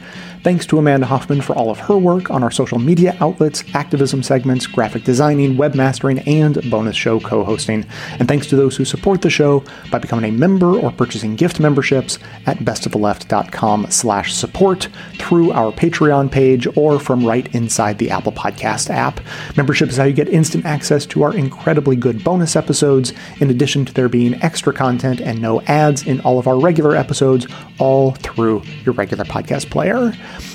[0.46, 4.22] Thanks to Amanda Hoffman for all of her work on our social media outlets, activism
[4.22, 7.84] segments, graphic designing, webmastering, and bonus show co hosting.
[8.20, 11.58] And thanks to those who support the show by becoming a member or purchasing gift
[11.58, 18.30] memberships at bestoftheleft.com slash support through our Patreon page or from right inside the Apple
[18.30, 19.18] Podcast app.
[19.56, 23.84] Membership is how you get instant access to our incredibly good bonus episodes, in addition
[23.84, 27.48] to there being extra content and no ads in all of our regular episodes,
[27.80, 30.12] all through your regular podcast player.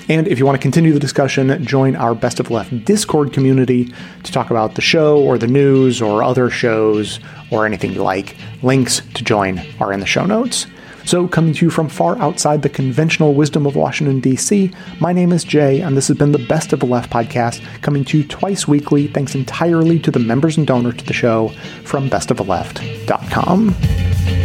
[0.10, 3.94] And if you want to continue the discussion, join our Best of Left Discord community
[4.24, 7.20] to talk about the show or the news or other shows
[7.52, 8.36] or anything you like.
[8.62, 10.68] Links to join are in the show notes.
[11.06, 15.32] So, coming to you from far outside the conventional wisdom of Washington, D.C., my name
[15.32, 18.24] is Jay, and this has been the Best of the Left podcast, coming to you
[18.24, 21.50] twice weekly, thanks entirely to the members and donors to the show
[21.84, 24.41] from bestoftheleft.com.